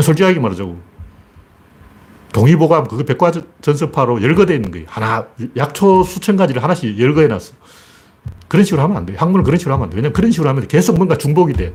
솔직하게 0.00 0.38
말하자고. 0.38 0.90
동의보감 2.32 2.86
그거 2.86 3.02
백과 3.02 3.32
전서파로 3.60 4.22
열거되어 4.22 4.54
있는 4.54 4.70
거예요. 4.70 4.86
하나 4.88 5.26
약초 5.56 6.04
수천 6.04 6.36
가지를 6.36 6.62
하나씩 6.62 6.98
열거해 6.98 7.26
놨어. 7.26 7.54
그런 8.46 8.64
식으로 8.64 8.82
하면 8.82 8.96
안 8.96 9.06
돼. 9.06 9.16
학문을 9.16 9.42
그런 9.42 9.58
식으로 9.58 9.74
하면 9.74 9.84
안 9.84 9.90
돼. 9.90 9.96
왜냐면 9.96 10.12
그런 10.12 10.30
식으로 10.30 10.48
하면 10.48 10.68
계속 10.68 10.96
뭔가 10.96 11.16
중복이 11.16 11.54
돼. 11.54 11.74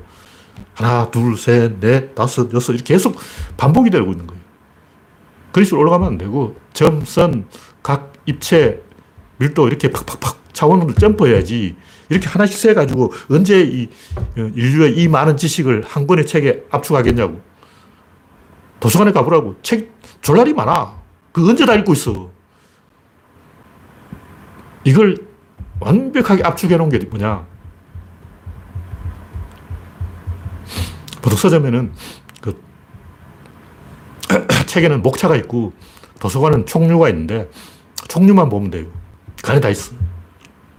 하나, 0.74 1.10
둘, 1.10 1.38
셋, 1.38 1.80
넷, 1.80 2.16
다섯, 2.16 2.54
여섯, 2.54 2.74
이렇게 2.74 2.94
계속 2.94 3.18
반복이 3.58 3.90
되고 3.90 4.10
있는 4.12 4.28
거예요. 4.28 4.42
그런 5.52 5.66
식으로 5.66 5.82
올라가면 5.82 6.08
안 6.08 6.18
되고, 6.18 6.56
점, 6.74 7.04
선, 7.06 7.46
각, 7.86 8.14
입체, 8.26 8.82
밀도 9.38 9.68
이렇게 9.68 9.92
팍팍팍 9.92 10.54
차원으로 10.54 10.96
점프해야지. 10.96 11.76
이렇게 12.10 12.28
하나씩 12.28 12.58
세가지고 12.58 13.14
언제 13.30 13.62
이 13.62 13.90
인류의 14.36 14.98
이 14.98 15.08
많은 15.08 15.38
지식을 15.38 15.84
한 15.86 16.08
권의 16.08 16.26
책에 16.26 16.64
압축하겠냐고. 16.72 17.40
도서관에 18.80 19.12
가보라고. 19.12 19.58
책 19.62 19.92
졸라리 20.24 20.56
많아. 20.56 21.00
그 21.32 21.48
언제 21.48 21.68
다 21.68 21.76
읽고 21.76 21.94
있어. 21.94 22.32
이걸 24.84 25.20
완벽하게 25.80 26.42
압축해 26.44 26.78
놓은 26.78 26.90
게 26.90 26.98
뭐냐. 26.98 27.46
보통 31.22 31.38
서점에는 31.38 31.94
그 32.42 32.60
책에는 34.66 35.04
목차가 35.04 35.36
있고 35.36 35.74
도서관은 36.20 36.66
총류가 36.66 37.10
있는데 37.10 37.48
총류만 38.08 38.50
보면 38.50 38.72
돼요. 38.72 38.88
그 39.42 39.52
안에 39.52 39.60
다 39.60 39.70
있어. 39.70 39.94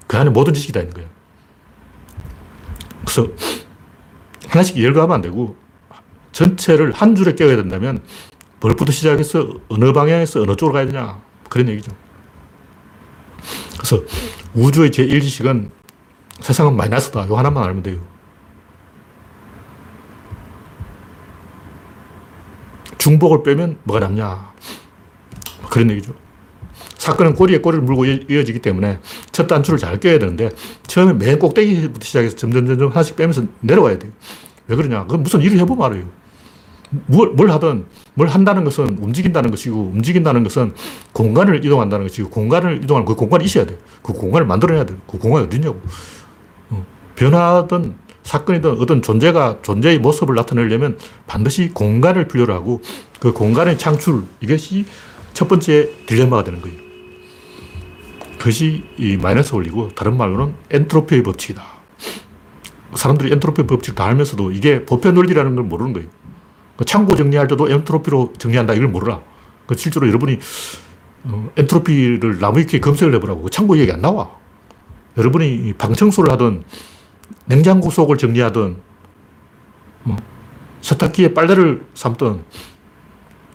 그 0.07 0.16
안에 0.16 0.31
모든 0.31 0.55
지식이 0.55 0.72
다 0.72 0.81
있는 0.81 0.95
거야. 0.95 1.07
그래서 3.01 3.29
하나씩 4.49 4.83
열거하면 4.83 5.14
안 5.16 5.22
되고 5.22 5.57
전체를 6.33 6.93
한 6.93 7.14
줄에 7.14 7.35
껴야 7.35 7.57
된다면 7.57 8.03
벌부터 8.61 8.93
시작해서 8.93 9.49
어느 9.68 9.93
방향에서 9.93 10.43
어느 10.43 10.57
쪽으로 10.57 10.72
가야 10.72 10.87
되냐. 10.87 11.20
그런 11.49 11.68
얘기죠. 11.68 11.93
그래서 13.74 14.03
우주의 14.55 14.91
제1지식은 14.91 15.70
세상은 16.41 16.77
마이너스다. 16.77 17.29
요 17.29 17.37
하나만 17.37 17.64
알면 17.64 17.83
돼요. 17.83 18.01
중복을 22.99 23.43
빼면 23.43 23.79
뭐가 23.85 24.01
남냐. 24.01 24.53
그런 25.70 25.91
얘기죠. 25.91 26.14
사건은 27.07 27.37
꼬리에 27.37 27.59
꼬리를 27.59 27.85
물고 27.85 28.05
이어지기 28.05 28.59
때문에 28.59 28.99
첫 29.31 29.47
단추를 29.47 29.79
잘 29.79 30.01
껴야 30.01 30.19
되는데 30.19 30.51
처음에 30.89 31.13
맨 31.13 31.39
꼭대기부터 31.39 32.05
시작해서 32.05 32.35
점점 32.35 32.67
점점 32.67 32.91
하나씩 32.91 33.15
빼면서 33.15 33.45
내려와야 33.61 33.99
돼요. 33.99 34.11
왜 34.67 34.75
그러냐. 34.75 35.05
그건 35.05 35.23
무슨 35.23 35.41
일을 35.41 35.57
해보면 35.61 35.85
알아요. 35.87 36.05
뭘, 37.07 37.31
뭘 37.31 37.51
하든 37.51 37.85
뭘 38.15 38.29
한다는 38.29 38.65
것은 38.65 38.99
움직인다는 39.01 39.51
것이고 39.53 39.93
움직인다는 39.95 40.43
것은 40.43 40.75
공간을 41.13 41.65
이동한다는 41.65 42.09
것이고 42.09 42.29
공간을 42.31 42.83
이동하는 42.83 43.07
그 43.07 43.15
공간이 43.15 43.45
있어야 43.45 43.67
돼. 43.67 43.79
그 44.03 44.13
공간을 44.13 44.45
만들어내야 44.47 44.85
돼. 44.85 44.95
그 45.07 45.19
공간이 45.19 45.47
어디냐고. 45.47 45.81
어. 46.71 46.85
변화든 47.15 47.95
사건이든 48.25 48.81
어떤 48.81 49.01
존재가 49.01 49.59
존재의 49.63 50.01
모습을 50.01 50.35
나타내려면 50.35 50.99
반드시 51.29 51.71
공간을 51.73 52.27
필요로 52.27 52.53
하고 52.53 52.83
그 53.21 53.33
공간의 53.33 53.79
창출 53.79 54.25
이것이 54.41 54.87
첫 55.35 55.47
번째 55.47 55.93
딜레마가 56.07 56.43
되는 56.43 56.61
거예요. 56.61 56.86
그것이 58.47 58.85
이 58.97 59.17
마이너스 59.17 59.53
원리고 59.57 59.89
다른 59.89 60.17
말로는 60.17 60.55
엔트로피의 60.71 61.25
법칙이다. 61.25 61.65
사람들이 62.95 63.33
엔트로피 63.33 63.67
법칙을 63.67 63.97
다 63.97 64.05
알면서도 64.05 64.53
이게 64.53 64.85
보편 64.85 65.17
원리라는 65.17 65.57
걸 65.57 65.65
모르는 65.65 65.93
거예요. 65.93 66.09
그 66.77 66.85
창고 66.85 67.17
정리할 67.17 67.49
때도 67.49 67.69
엔트로피로 67.69 68.35
정리한다. 68.39 68.75
이걸 68.75 68.87
모르라. 68.87 69.21
그 69.67 69.77
실제로 69.77 70.07
여러분이 70.07 70.39
어, 71.25 71.51
엔트로피를 71.57 72.39
나무 72.39 72.61
위키에 72.61 72.79
검색을 72.79 73.13
해보라고. 73.17 73.43
그 73.43 73.51
창고 73.51 73.79
얘기 73.79 73.91
안 73.91 74.01
나와. 74.01 74.31
여러분이 75.17 75.73
방청소를 75.73 76.31
하든 76.35 76.63
냉장고 77.47 77.91
속을 77.91 78.17
정리하든 78.17 78.77
뭐 80.05 80.17
세탁기에 80.83 81.35
빨래를 81.35 81.85
삶든 81.95 82.45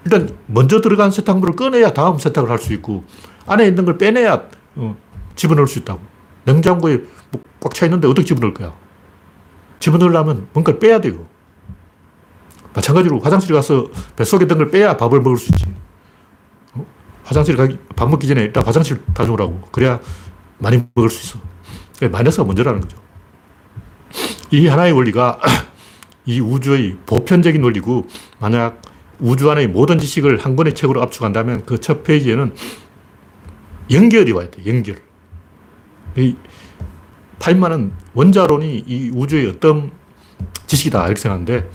일단 0.03 0.37
먼저 0.47 0.81
들어간 0.81 1.11
세탁물을 1.11 1.55
꺼내야 1.55 1.93
다음 1.93 2.17
세탁을 2.17 2.49
할 2.49 2.59
수 2.59 2.73
있고 2.73 3.05
안에 3.45 3.67
있는 3.67 3.85
걸 3.85 3.97
빼내야 3.97 4.49
어, 4.75 4.95
집어넣을 5.35 5.67
수 5.67 5.79
있다고. 5.79 6.01
냉장고에 6.45 6.97
뭐 7.31 7.41
꽉차 7.59 7.85
있는데 7.85 8.07
어떻게 8.07 8.25
집어넣을 8.25 8.53
거야? 8.53 8.73
집어넣으려면 9.79 10.47
뭔가를 10.53 10.79
빼야 10.79 10.99
돼요. 11.01 11.25
마찬가지로 12.73 13.19
화장실 13.19 13.53
가서 13.53 13.89
뱃속에 14.15 14.45
있던 14.45 14.57
걸 14.57 14.69
빼야 14.71 14.95
밥을 14.97 15.21
먹을 15.21 15.37
수 15.37 15.51
있지. 15.51 15.65
어? 16.73 16.85
화장실 17.23 17.57
가기, 17.57 17.77
밥 17.95 18.09
먹기 18.09 18.27
전에 18.27 18.41
일단 18.41 18.65
화장실 18.65 19.03
다녀오라고. 19.13 19.61
그래야 19.71 19.99
많이 20.57 20.83
먹을 20.95 21.09
수 21.09 21.37
있어. 21.37 22.09
마이너스가 22.09 22.45
먼저라는 22.45 22.81
거죠. 22.81 22.97
이 24.51 24.67
하나의 24.67 24.91
원리가 24.93 25.39
이 26.25 26.39
우주의 26.39 26.97
보편적인 27.05 27.63
원리고, 27.63 28.07
만약 28.39 28.81
우주 29.19 29.49
안의 29.51 29.67
모든 29.67 29.99
지식을 29.99 30.39
한 30.39 30.55
권의 30.55 30.73
책으로 30.73 31.01
압축한다면 31.03 31.65
그 31.65 31.77
첫 31.77 32.03
페이지에는 32.03 32.53
연결이 33.91 34.31
와야 34.31 34.49
돼, 34.49 34.65
연결. 34.65 35.01
이 36.17 36.35
파인만은 37.39 37.93
원자론이 38.13 38.83
이 38.87 39.11
우주의 39.13 39.47
어떤 39.47 39.91
지식이다, 40.67 41.05
이렇게 41.05 41.19
생각하는데, 41.19 41.69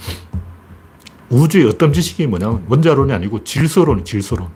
우주의 1.28 1.66
어떤 1.66 1.92
지식이 1.92 2.26
뭐냐면 2.26 2.64
원자론이 2.68 3.12
아니고 3.12 3.44
질서론, 3.44 4.04
질서론. 4.04 4.48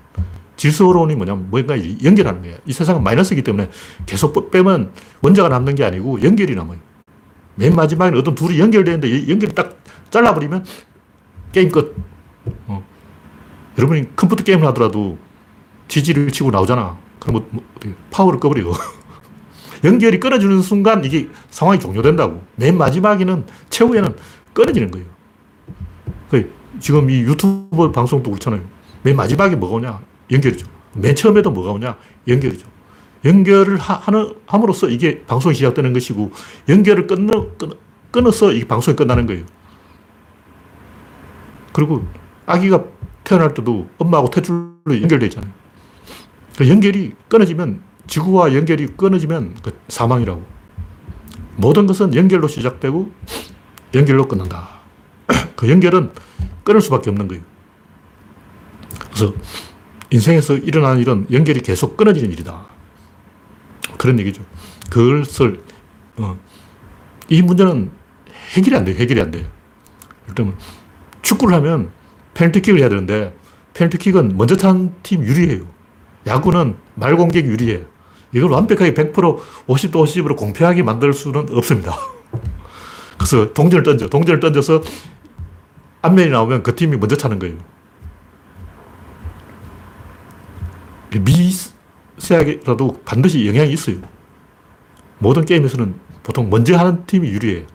질서론이 0.56 1.14
뭐냐면 1.14 1.48
뭔가 1.50 1.74
연결하는 2.04 2.42
거예요. 2.42 2.58
이 2.66 2.72
세상은 2.72 3.02
마이너스이기 3.02 3.42
때문에 3.42 3.70
계속 4.04 4.50
빼면 4.50 4.92
원자가 5.22 5.48
남는 5.48 5.74
게 5.74 5.84
아니고 5.84 6.22
연결이 6.22 6.54
남아요. 6.54 6.78
맨 7.54 7.74
마지막에 7.74 8.16
어떤 8.16 8.34
둘이 8.34 8.60
연결되는데 8.60 9.28
연결이 9.28 9.54
딱 9.54 9.78
잘라버리면 10.10 10.64
게임 11.52 11.70
끝. 11.70 11.96
어. 12.66 12.84
여러분이 13.78 14.14
컴퓨터 14.14 14.44
게임을 14.44 14.66
하더라도 14.68 15.18
지지를 15.88 16.30
치고 16.30 16.50
나오잖아. 16.50 16.98
그럼 17.20 17.34
뭐, 17.34 17.48
뭐 17.50 17.94
파워를 18.10 18.40
꺼버리고. 18.40 18.72
연결이 19.84 20.18
끊어지는 20.18 20.60
순간 20.62 21.04
이게 21.04 21.28
상황이 21.50 21.78
종료된다고. 21.78 22.42
맨 22.56 22.76
마지막에는, 22.76 23.46
최후에는 23.70 24.16
끊어지는 24.52 24.90
거예요. 24.90 25.06
그 26.30 26.52
지금 26.80 27.10
이 27.10 27.20
유튜브 27.20 27.92
방송도 27.92 28.30
그렇잖아요. 28.30 28.62
맨 29.02 29.16
마지막에 29.16 29.56
뭐가 29.56 29.76
오냐? 29.76 30.00
연결이죠. 30.30 30.66
맨 30.94 31.14
처음에도 31.14 31.50
뭐가 31.50 31.72
오냐? 31.72 31.96
연결이죠. 32.26 32.66
연결을 33.24 33.78
하, 33.78 34.10
는 34.10 34.34
함으로써 34.46 34.88
이게 34.88 35.22
방송이 35.22 35.54
시작되는 35.54 35.92
것이고, 35.92 36.32
연결을 36.68 37.06
끊어, 37.06 37.48
끊어, 37.56 37.74
끊어서 38.10 38.52
이 38.52 38.64
방송이 38.64 38.96
끝나는 38.96 39.26
거예요. 39.26 39.44
그리고 41.72 42.04
아기가 42.46 42.84
태어날 43.24 43.54
때도 43.54 43.88
엄마하고 43.98 44.30
퇴출로 44.30 44.72
연결되어 44.88 45.26
있잖아요. 45.28 45.52
그 46.60 46.68
연결이 46.68 47.14
끊어지면, 47.28 47.80
지구와 48.06 48.54
연결이 48.54 48.86
끊어지면 48.88 49.54
그 49.62 49.80
사망이라고. 49.88 50.44
모든 51.56 51.86
것은 51.86 52.14
연결로 52.14 52.48
시작되고, 52.48 53.10
연결로 53.94 54.28
끝난다. 54.28 54.68
그 55.56 55.70
연결은 55.70 56.12
끊을 56.62 56.82
수밖에 56.82 57.08
없는 57.08 57.28
거예요. 57.28 57.42
그래서 59.06 59.34
인생에서 60.10 60.58
일어나는 60.58 61.00
일은 61.00 61.26
연결이 61.32 61.60
계속 61.60 61.96
끊어지는 61.96 62.30
일이다. 62.30 62.66
그런 63.96 64.18
얘기죠. 64.18 64.44
그것을, 64.90 65.64
어, 66.18 66.38
이 67.30 67.40
문제는 67.40 67.90
해결이 68.50 68.76
안 68.76 68.84
돼요. 68.84 68.96
해결이 68.96 69.18
안 69.18 69.30
돼요. 69.30 69.46
일단 70.28 70.54
축구를 71.22 71.56
하면 71.56 71.90
페널티킥을 72.34 72.80
해야 72.80 72.90
되는데 72.90 73.34
페널티킥은 73.72 74.36
먼저 74.36 74.58
찬팀 74.58 75.24
유리해요. 75.24 75.79
야구는 76.26 76.76
말공격이 76.94 77.46
유리해요. 77.46 77.86
이걸 78.32 78.50
완벽하게 78.50 78.94
100% 78.94 79.12
50대 79.66 79.92
50으로 79.92 80.36
공평하게 80.36 80.82
만들 80.82 81.12
수는 81.12 81.48
없습니다. 81.50 81.96
그래서 83.18 83.52
동전을 83.52 83.82
던져. 83.82 84.08
동전을 84.08 84.40
던져서 84.40 84.82
앞면이 86.02 86.30
나오면 86.30 86.62
그 86.62 86.74
팀이 86.74 86.96
먼저 86.96 87.16
차는 87.16 87.38
거예요. 87.38 87.56
미세하게라도 91.18 93.00
반드시 93.04 93.46
영향이 93.46 93.72
있어요. 93.72 93.96
모든 95.18 95.44
게임에서는 95.44 95.94
보통 96.22 96.48
먼저 96.48 96.76
하는 96.76 97.04
팀이 97.06 97.28
유리해요. 97.28 97.66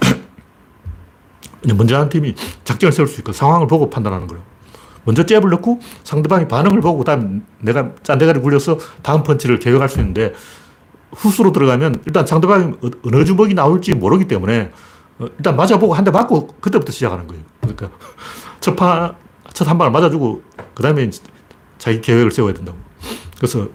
먼저 1.76 1.96
하는 1.96 2.08
팀이 2.08 2.34
작전을 2.62 2.92
세울 2.92 3.08
수 3.08 3.20
있고 3.20 3.32
상황을 3.32 3.66
보고 3.66 3.90
판단하는 3.90 4.28
거예요. 4.28 4.53
먼저 5.04 5.24
잽을 5.26 5.50
넣고 5.50 5.80
상대방이 6.02 6.48
반응을 6.48 6.80
보고 6.80 6.98
그다음 6.98 7.44
내가 7.60 7.92
짠대가리 8.02 8.40
굴려서 8.40 8.78
다음 9.02 9.22
펀치를 9.22 9.58
계획할 9.58 9.88
수 9.88 9.98
있는데 10.00 10.32
후수로 11.12 11.52
들어가면 11.52 12.02
일단 12.06 12.26
상대방이 12.26 12.74
어느 13.04 13.24
주먹이 13.24 13.54
나올지 13.54 13.94
모르기 13.94 14.26
때문에 14.26 14.72
어, 15.18 15.26
일단 15.36 15.54
맞아보고 15.56 15.94
한 15.94 16.04
대 16.04 16.10
맞고 16.10 16.48
그때부터 16.60 16.90
시작하는 16.92 17.26
거예요. 17.28 17.42
그러니까 17.60 17.90
첫 18.60 18.74
판, 18.76 19.14
첫 19.52 19.68
한 19.68 19.78
방을 19.78 19.92
맞아주고 19.92 20.42
그 20.74 20.82
다음에 20.82 21.08
자기 21.78 22.00
계획을 22.00 22.32
세워야 22.32 22.54
된다고. 22.54 22.78
그래서 23.36 23.68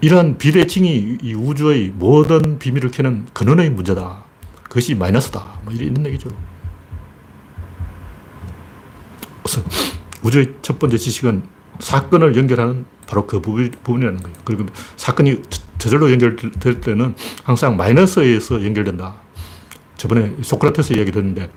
이러한 0.00 0.38
비대칭이 0.38 1.18
이 1.22 1.34
우주의 1.34 1.90
모든 1.94 2.58
비밀을 2.58 2.90
캐는 2.90 3.26
근원의 3.32 3.70
문제다. 3.70 4.24
그것이 4.64 4.94
마이너스다. 4.94 5.44
뭐 5.64 5.72
이런 5.74 6.04
얘기죠. 6.06 6.28
그래서 9.42 9.62
우주의 10.22 10.54
첫 10.62 10.78
번째 10.78 10.98
지식은 10.98 11.42
사건을 11.80 12.36
연결하는 12.36 12.84
바로 13.06 13.26
그 13.26 13.40
부분이라는 13.40 14.22
거예요. 14.22 14.36
그리고 14.44 14.66
사건이 14.96 15.42
저절로 15.78 16.10
연결될 16.12 16.80
때는 16.80 17.14
항상 17.42 17.76
마이너스에 17.76 18.38
서 18.40 18.64
연결된다. 18.64 19.16
저번에 19.96 20.34
소크라테스 20.42 20.94
이야기 20.94 21.12
듣는데 21.12 21.50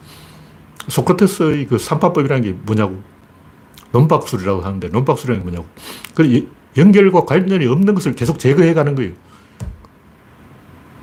소크라테스의 0.88 1.68
그 1.68 1.78
삼파법이라는 1.78 2.44
게 2.44 2.52
뭐냐고 2.64 3.02
논박술이라고 3.92 4.62
하는데 4.62 4.88
논박술이라는 4.90 5.44
게 5.44 5.50
뭐냐고 5.50 5.68
그 6.14 6.50
연결과 6.78 7.26
관련이 7.26 7.66
없는 7.68 7.96
것을 7.96 8.14
계속 8.14 8.40
제거해 8.40 8.74
가는 8.74 8.96
거예요. 8.96 9.14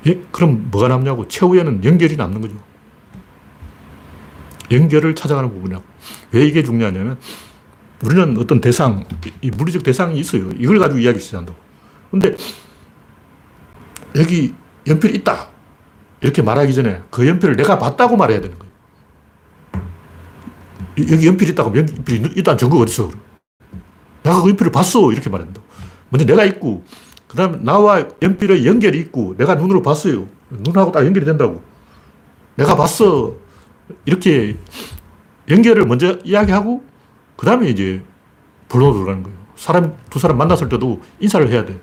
예? 0.07 0.19
그럼 0.31 0.69
뭐가 0.69 0.89
남냐고 0.89 1.27
최후에는 1.27 1.83
연결이 1.83 2.15
남는 2.15 2.41
거죠. 2.41 2.55
연결을 4.71 5.15
찾아가는 5.15 5.49
부분이라고. 5.49 5.92
왜 6.31 6.45
이게 6.45 6.63
중요하냐면 6.63 7.17
우리는 8.03 8.37
어떤 8.37 8.59
대상, 8.59 9.05
이 9.41 9.49
물리적 9.49 9.83
대상이 9.83 10.19
있어요. 10.19 10.49
이걸 10.57 10.79
가지고 10.79 10.99
이야기 10.99 11.19
시작한다고. 11.19 11.57
근데 12.11 12.35
여기 14.15 14.53
연필이 14.87 15.15
있다. 15.15 15.47
이렇게 16.21 16.41
말하기 16.41 16.73
전에 16.73 17.01
그 17.09 17.27
연필을 17.27 17.55
내가 17.55 17.77
봤다고 17.79 18.17
말해야 18.17 18.41
되는 18.41 18.57
거예요. 18.57 18.73
여기 21.11 21.27
연필이 21.27 21.51
있다고 21.51 21.75
연필이 21.77 22.31
일단 22.35 22.57
증거가 22.57 22.83
어딨어? 22.83 23.09
내가 24.23 24.41
그 24.41 24.49
연필을 24.49 24.71
봤어. 24.71 25.11
이렇게 25.11 25.29
말한다. 25.29 25.61
먼저 26.09 26.25
내가 26.25 26.45
있고, 26.45 26.85
그 27.27 27.35
다음에 27.35 27.57
나와 27.61 28.07
연필의 28.21 28.65
연결이 28.65 28.99
있고, 28.99 29.35
내가 29.37 29.55
눈으로 29.55 29.81
봤어요. 29.81 30.27
눈하고 30.49 30.91
딱 30.91 31.05
연결이 31.05 31.25
된다고. 31.25 31.63
내가 32.55 32.75
봤어. 32.75 33.35
이렇게 34.05 34.57
연결을 35.49 35.85
먼저 35.85 36.17
이야기하고, 36.23 36.83
그 37.35 37.45
다음에 37.45 37.69
이제 37.69 38.03
본론으로 38.69 38.95
들어가는 38.99 39.23
거예요. 39.23 39.37
사람, 39.55 39.95
두 40.09 40.19
사람 40.19 40.37
만났을 40.37 40.69
때도 40.69 41.01
인사를 41.19 41.49
해야 41.51 41.65
돼. 41.65 41.79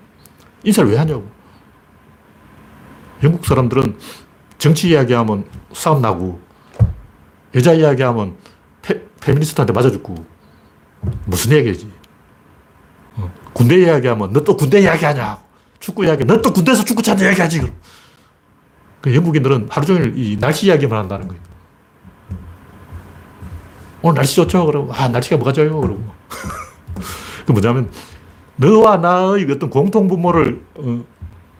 인사를 0.64 0.90
왜 0.90 0.96
하냐고. 0.96 1.28
영국 3.22 3.44
사람들은 3.44 3.96
정치 4.58 4.88
이야기하면 4.90 5.44
싸움 5.72 6.00
나고, 6.00 6.40
여자 7.54 7.72
이야기하면 7.72 8.36
페, 8.82 9.02
페미니스트한테 9.20 9.72
맞아 9.72 9.90
죽고, 9.90 10.24
무슨 11.26 11.52
얘기지? 11.52 11.90
어, 13.16 13.30
군대 13.52 13.76
이야기하면 13.76 14.32
너 14.32 14.40
또 14.44 14.56
군대 14.56 14.80
이야기하냐? 14.80 15.38
축구 15.80 16.04
이야기, 16.04 16.24
너 16.24 16.40
또 16.40 16.52
군대에서 16.52 16.84
축구 16.84 17.02
찬 17.02 17.18
이야기하지? 17.18 17.72
그 19.00 19.14
영국인들은 19.14 19.68
하루 19.70 19.86
종일 19.86 20.16
이 20.16 20.36
날씨 20.38 20.66
이야기만 20.66 20.98
한다는 20.98 21.26
거예요. 21.28 21.42
오늘 24.02 24.16
날씨 24.16 24.36
좋죠? 24.36 24.66
그러고, 24.66 24.92
아, 24.92 25.08
날씨가 25.08 25.36
뭐가 25.36 25.52
좋아요? 25.52 25.80
그러고. 25.80 26.02
그 27.46 27.52
뭐냐면, 27.52 27.90
너와 28.56 28.98
나의 28.98 29.46
어떤 29.50 29.70
공통분모를 29.70 30.62
어, 30.76 31.04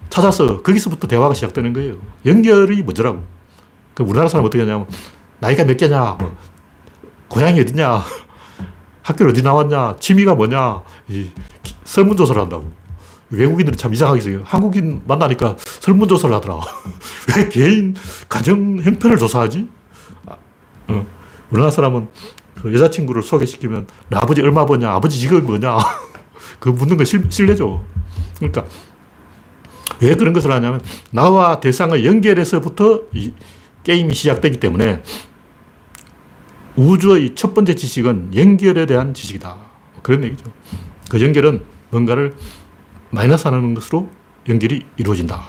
찾아서 0.09 0.63
거기서부터 0.63 1.07
대화가 1.07 1.35
시작되는 1.35 1.73
거예요. 1.73 1.97
연결이 2.27 2.83
뭐더라고. 2.83 3.23
그 3.95 4.03
우리나라 4.03 4.29
사람 4.29 4.47
어떻게 4.47 4.63
하냐면, 4.63 4.87
나이가 5.39 5.65
몇 5.65 5.77
개냐, 5.77 6.17
뭐, 6.19 6.37
고향이 7.29 7.61
어디냐, 7.61 8.03
학교를 9.03 9.33
어디 9.33 9.43
나왔냐, 9.43 9.97
취미가 10.01 10.35
뭐냐, 10.35 10.83
이 11.09 11.31
설문조사를 11.85 12.41
한다고. 12.41 12.73
외국인들은 13.31 13.79
참 13.79 13.93
이상하게 13.95 14.19
있어요. 14.19 14.43
한국인 14.45 15.03
만나니까 15.07 15.57
설문조사를 15.59 16.35
하더라. 16.37 16.61
왜 17.37 17.49
개인 17.49 17.95
가정 18.29 18.81
형편을 18.81 19.19
조사하지? 19.19 19.69
아, 20.27 20.37
어. 20.89 21.20
우리나라 21.51 21.71
사람은 21.71 22.09
그 22.63 22.73
여자친구를 22.75 23.23
소개시키면 23.23 23.87
나 24.09 24.19
아버지 24.19 24.43
얼마 24.43 24.67
버냐, 24.67 24.91
아버지 24.91 25.19
직업이 25.19 25.43
뭐냐. 25.43 25.79
그 26.59 26.69
묻는 26.69 26.97
거 26.97 27.05
실, 27.05 27.25
실례죠. 27.31 27.85
그러니까 28.37 28.67
왜 30.01 30.15
그런 30.15 30.33
것을 30.33 30.51
하냐면 30.53 30.81
나와 31.11 31.61
대상을 31.61 32.05
연결해서부터 32.05 33.03
이 33.13 33.33
게임이 33.83 34.15
시작되기 34.15 34.61
때문에 34.61 35.03
우주의 36.77 37.35
첫 37.35 37.55
번째 37.55 37.75
지식은 37.75 38.35
연결에 38.35 38.87
대한 38.87 39.15
지식이다. 39.15 39.57
그런 40.03 40.25
얘기죠. 40.25 40.51
그 41.09 41.21
연결은 41.21 41.65
뭔가를 41.91 42.35
마이너스 43.11 43.49
하는 43.49 43.75
것으로 43.75 44.11
연결이 44.49 44.87
이루어진다. 44.97 45.43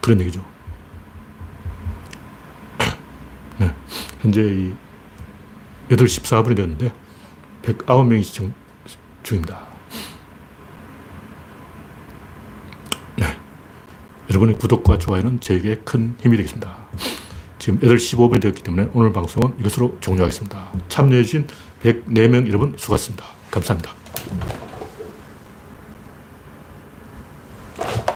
그런 0.00 0.20
얘기죠. 0.20 0.44
네. 3.58 3.74
현재 4.20 4.72
8시 5.92 6.22
14분이 6.22 6.56
됐는데 6.56 6.92
109명이 7.62 8.22
시청 8.24 8.54
중입니다. 9.22 9.66
네. 13.16 13.26
여러분의 14.30 14.58
구독과 14.58 14.98
좋아요는 14.98 15.40
저에게 15.40 15.76
큰 15.84 16.16
힘이 16.20 16.38
되겠습니다. 16.38 16.76
지금 17.58 17.78
8시 17.78 18.16
15분이 18.16 18.40
되었기 18.40 18.62
때문에 18.62 18.88
오늘 18.94 19.12
방송은 19.12 19.54
이것으로 19.60 19.98
종료하겠습니다. 20.00 20.72
참여해주신 20.88 21.46
104명 21.82 22.48
여러분 22.48 22.74
수고하셨습니다. 22.76 23.24
감사합니다. 23.50 24.71